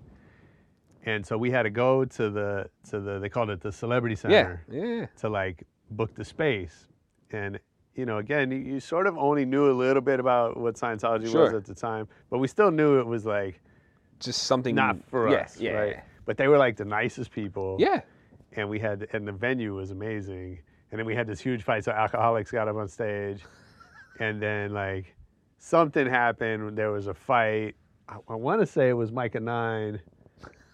[1.05, 4.15] And so we had to go to the to the they called it the Celebrity
[4.15, 4.81] Center yeah.
[4.83, 5.05] yeah.
[5.17, 6.87] to like book the space.
[7.31, 7.59] And
[7.95, 11.31] you know, again, you, you sort of only knew a little bit about what Scientology
[11.33, 13.61] was at the time, but we still knew it was like
[14.19, 15.91] Just something not for yeah, us, yeah, right?
[15.97, 16.01] yeah.
[16.25, 17.75] But they were like the nicest people.
[17.79, 18.01] Yeah.
[18.55, 20.59] And we had, and the venue was amazing.
[20.91, 21.83] And then we had this huge fight.
[21.83, 23.41] So Alkaholiks got up on stage,
[24.19, 25.15] and then like
[25.57, 26.77] something happened.
[26.77, 27.75] There was a fight.
[28.07, 29.99] I, I want to say it was Mikah Nine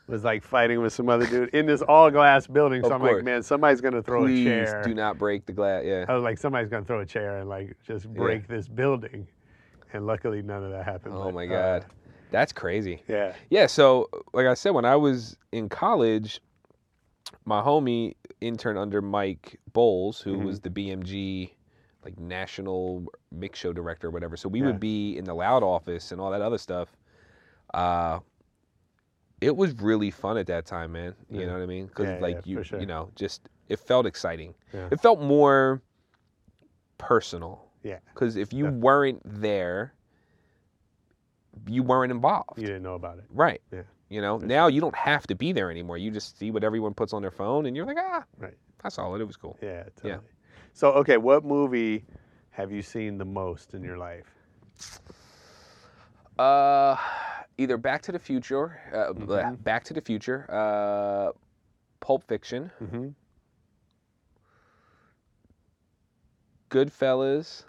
[0.10, 2.82] was like fighting with some other dude in this all glass building.
[2.82, 3.16] So Of I'm course.
[3.18, 4.84] like, man, somebody's gonna throw Please a chair.
[4.84, 5.84] do not break the glass.
[5.86, 6.06] Yeah.
[6.10, 9.28] I was like, somebody's gonna throw a chair and like just break this building.
[9.94, 11.16] And luckily, none of that happened.
[11.16, 11.86] Oh but, my uh, god.
[12.32, 13.04] That's crazy.
[13.08, 13.34] Yeah.
[13.50, 16.42] Yeah, so like I said when I was in college,
[17.50, 20.46] my homie interned under Mike Bowles, who Mhm.
[20.46, 21.56] was the BMG
[22.06, 24.38] like national mix show director or whatever.
[24.38, 24.68] So we Yeah.
[24.68, 26.96] would be in the loud office and all that other stuff.
[27.74, 28.20] Uh
[29.42, 31.16] it was really fun at that time, man.
[31.30, 31.46] You Yeah.
[31.48, 31.88] know what I mean?
[31.88, 32.80] Because Yeah, like yeah, you, for sure.
[32.82, 34.54] you know, just it felt exciting.
[34.74, 34.90] Yeah.
[34.92, 35.82] It felt more
[37.00, 37.66] personal.
[37.84, 38.00] Yeah.
[38.14, 39.94] Because if you weren't there,
[41.68, 42.58] you weren't involved.
[42.60, 43.26] You didn't know about it.
[43.30, 43.62] Right.
[43.72, 43.84] Yeah.
[44.10, 45.98] You know, now you don't have to be there anymore.
[45.98, 48.58] You just see what everyone puts on their phone, and you're like, ah, Right.
[48.84, 49.22] I saw it.
[49.22, 49.58] It was cool.
[49.62, 50.14] Yeah, totally.
[50.14, 50.18] Yeah.
[50.74, 52.06] So, okay, what movie
[52.52, 54.26] have you seen the most in your life?
[56.40, 56.96] Uh,
[57.58, 59.56] either Back to the Future, uh, Mm-hmm.
[59.56, 61.32] Back to the Future, uh,
[62.00, 63.10] Pulp Fiction, Mm-hmm.
[66.70, 67.64] Goodfellas.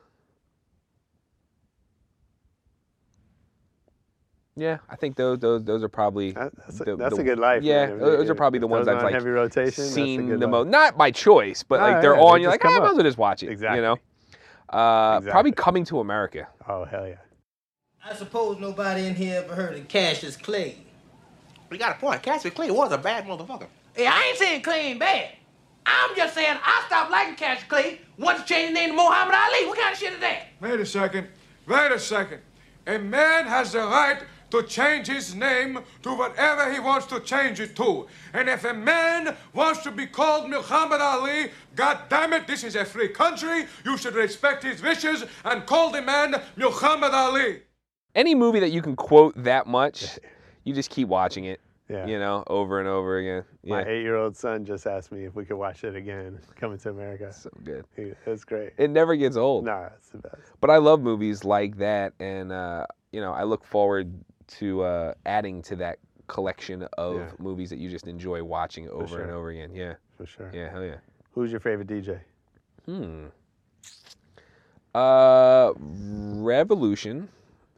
[4.57, 7.39] Yeah, I think those those those are probably That's a, the- that's the- a good
[7.39, 7.63] life.
[7.63, 7.99] Yeah, man.
[7.99, 9.85] Those are probably the ones I've like heavy rotation.
[9.85, 10.69] seen the most.
[10.69, 12.35] Not by choice, but Ah, like they're yeah, on.
[12.39, 13.49] they You're like, ah, come I might as well just watch it.
[13.51, 13.79] Exactly.
[13.79, 13.97] You know,
[14.69, 16.49] uh, probably Coming to America.
[16.69, 17.15] Oh hell yeah!
[18.05, 20.77] I suppose nobody in here ever heard of Cassius Clay.
[21.71, 22.23] We got a point.
[22.23, 23.67] Cassius Clay was a bad motherfucker.
[23.95, 25.31] Hey, I ain't saying Clay ain't bad.
[25.87, 29.35] I'm just saying I stopped liking Cassius Clay once he changed his name to Muhammad
[29.35, 29.67] Ali.
[29.67, 30.47] What kind of shit is that?
[30.61, 31.29] Wait a second.
[31.67, 32.41] Wait a second.
[32.87, 34.19] A man has the right
[34.51, 38.07] to change his name to whatever he wants to change it to.
[38.33, 42.77] And if a man wants to be called Muhammad Ali, God damn it, this is
[42.77, 43.67] a free country.
[43.85, 47.63] You should respect his wishes and call the man Muhammad Ali.
[48.15, 50.19] Any movie that you can quote that much,
[50.65, 51.61] you just keep watching it.
[51.89, 52.07] Yeah.
[52.07, 53.45] You know, over and over again.
[53.65, 56.39] My eight-year-old son just asked me if we could watch it again.
[56.55, 57.33] Coming to America.
[57.33, 57.85] So good.
[57.97, 58.75] He- It's great.
[58.79, 59.65] It never gets old.
[59.65, 60.37] Nah, it's the best.
[60.61, 64.15] But I love movies like that, and uh, you know, I look forward
[64.59, 67.31] to uh, adding to that collection of Yeah.
[67.39, 69.75] movies that you just enjoy watching over and over again.
[69.75, 69.95] Yeah.
[70.17, 70.51] For sure.
[70.55, 70.71] Yeah.
[70.71, 70.97] Hell yeah.
[71.33, 72.21] Who's your favorite DJ?
[72.87, 73.27] Hmm.
[74.95, 77.29] Uh, Revolution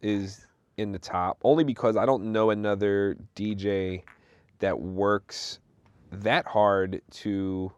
[0.01, 0.47] is
[0.79, 4.03] in the top only because I don't know another DJ
[4.61, 5.59] that works
[6.11, 7.73] that hard to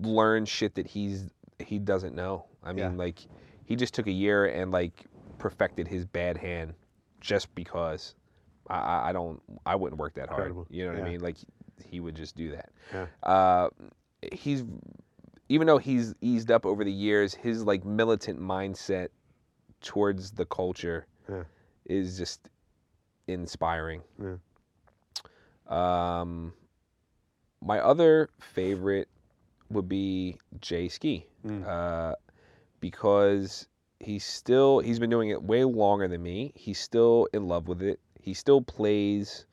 [0.00, 1.28] learn shit that he's
[1.58, 2.46] he doesn't know.
[2.64, 2.96] I mean, Yeah.
[2.96, 3.18] like
[3.64, 5.04] he just took a year and like
[5.38, 6.74] perfected his bad hand
[7.22, 8.14] just because.
[8.68, 9.40] I- I, don't.
[9.66, 10.48] I wouldn't work that hard.
[10.48, 10.66] Incredible.
[10.70, 11.20] You know what I mean?
[11.20, 11.36] Like
[11.84, 12.70] he would just do that.
[12.92, 13.06] Yeah.
[13.22, 13.68] Uh,
[14.32, 14.62] he's
[15.48, 19.08] even though he's eased up over the years, his like militant mindset
[19.82, 21.42] towards the culture Yeah.
[21.86, 22.48] is just
[23.26, 24.02] inspiring.
[24.22, 24.36] Yeah.
[25.68, 26.52] Um,
[27.60, 29.08] my other favorite
[29.70, 31.66] would be Jay Ski, Mm.
[31.66, 32.14] uh,
[32.80, 33.66] because
[34.02, 36.52] he's still he's been doing it way longer than me.
[36.54, 38.00] He's still in love with it.
[38.20, 39.46] He still plays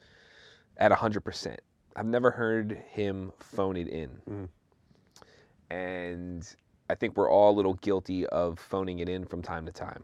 [0.77, 1.61] at hundred percent.
[1.95, 4.49] I've never heard him phone it in, Mm.
[5.69, 6.55] and
[6.89, 10.03] I think we're all a little guilty of phoning it in from time to time.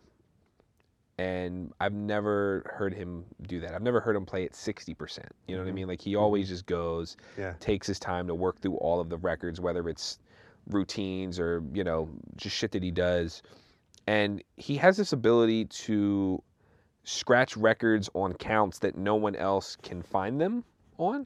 [1.18, 3.74] And I've never heard him do that.
[3.74, 5.26] I've never heard him play at 60%.
[5.48, 5.76] You know what I Mhm.
[5.76, 5.88] mean?
[5.88, 7.54] Like he always just goes, Yeah.
[7.62, 10.20] takes his time to work through all of the records, whether it's
[10.68, 13.42] routines or, you know, just shit that he does.
[14.08, 16.42] And he has this ability to
[17.04, 20.64] scratch records on counts that no one else can find them
[20.98, 21.26] on.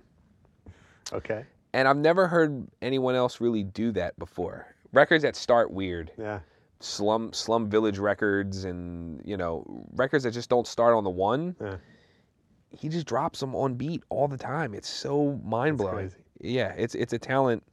[1.11, 1.45] Okay.
[1.73, 4.67] And I've never heard anyone else really do that before.
[4.91, 6.11] Records that start weird.
[6.17, 6.39] Yeah.
[6.79, 9.65] Slum Slum Village records and, you know,
[9.95, 11.55] records that just don't start on the one.
[11.61, 11.75] Yeah.
[12.71, 14.73] He just drops them on beat all the time.
[14.73, 15.95] It's so mind blowing.
[15.95, 16.17] crazy.
[16.39, 17.63] Yeah, it's it's a talent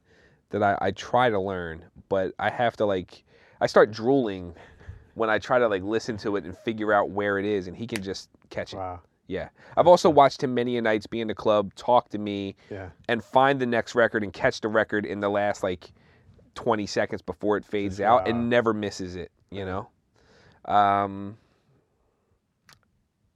[0.49, 3.23] that I, I try to learn, but I have to like
[3.61, 4.55] I start drooling
[5.17, 7.75] when I try to like listen to it and figure out where it is and
[7.75, 8.77] he can just catch it.
[8.77, 9.01] Wow.
[9.27, 9.49] Yeah.
[9.75, 12.89] I've also watched him many a nights be in the club, talk to me, Yeah.
[13.09, 15.91] and find the next record and catch the record in the last like
[16.55, 18.29] 20 seconds before it fades Just out wow.
[18.31, 19.31] and never misses it.
[19.49, 19.89] You know,
[20.65, 21.37] um,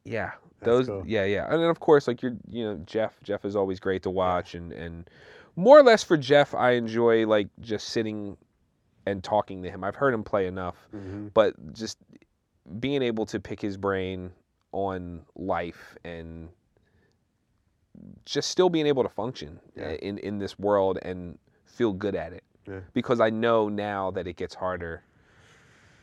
[0.03, 0.31] yeah,
[0.61, 1.03] those, cool.
[1.05, 3.13] yeah, yeah, and then of course, like you're, you know, Jeff.
[3.23, 5.09] Jeff is always great to watch, and and
[5.55, 8.35] more or less for Jeff, I enjoy like just sitting
[9.05, 9.83] and talking to him.
[9.83, 11.27] I've heard him play enough, Mm-hmm.
[11.33, 11.97] but just
[12.79, 14.31] being able to pick his brain
[14.71, 16.49] on life and
[18.25, 22.33] just still being able to function uh, in in this world and feel good at
[22.33, 22.43] it.
[22.67, 22.79] Yeah.
[22.93, 25.03] Because I know now that it gets harder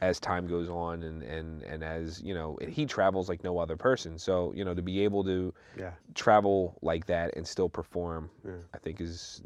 [0.01, 3.77] as time goes on and, and, and as you know he travels like no other
[3.77, 5.91] person so you know to be able to Yeah.
[6.15, 8.53] travel like that and still perform Yeah.
[8.73, 9.43] i think is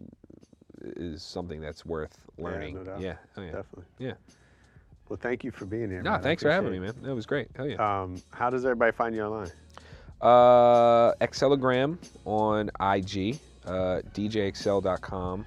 [0.96, 3.00] is something that's worth Yeah, learning no doubt.
[3.00, 3.84] yeah oh, yeah Definitely.
[3.98, 4.12] yeah
[5.08, 6.02] Well, thank you for being here.
[6.02, 6.22] no man.
[6.22, 7.76] Thanks for having me man that was great hell yeah.
[8.02, 9.50] Um, how does everybody find you online?
[10.20, 13.38] Uh, Excelogram on IG.
[13.66, 15.44] Uh, DJXL.com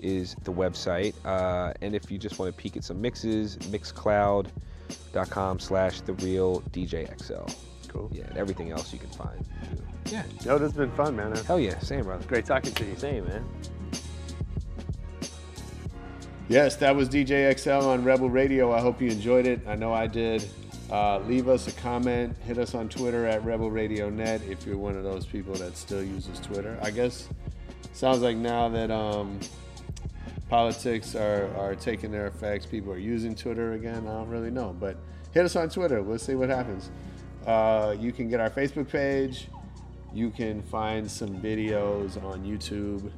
[0.00, 1.14] is the website.
[1.24, 6.60] Uh, and if you just want to peek at some mixes, Mixcloud.com slash the real
[6.72, 7.52] DJXL.
[7.88, 8.10] Cool.
[8.12, 9.38] Yeah, and everything else you can find.
[9.44, 10.12] too.
[10.12, 10.22] Yeah.
[10.44, 11.34] Yo, this has been fun, man.
[11.46, 12.24] Hell yeah, same brother.
[12.26, 12.96] Great talking to you.
[12.96, 13.44] Same man.
[16.48, 18.72] Yes, that was DJ XL on Rebel Radio.
[18.72, 19.60] I hope you enjoyed it.
[19.66, 20.48] I know I did.
[20.92, 22.36] Uh, leave us a comment.
[22.46, 25.76] Hit us on Twitter at Rebel Radio Net if you're one of those people that
[25.76, 26.78] still uses Twitter.
[26.80, 27.28] I guess
[27.92, 29.40] sounds like now that um,
[30.48, 34.06] politics are, are taking their effects, people are using Twitter again.
[34.06, 34.96] I don't really know, but
[35.32, 36.00] hit us on Twitter.
[36.00, 36.92] We'll see what happens.
[37.44, 39.48] Uh, you can get our Facebook page.
[40.14, 43.10] You can find some videos on YouTube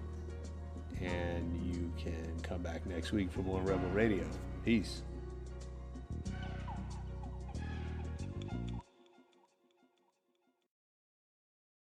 [1.03, 4.25] and you can come back next week for more Rebel Radio.
[4.65, 5.03] Peace.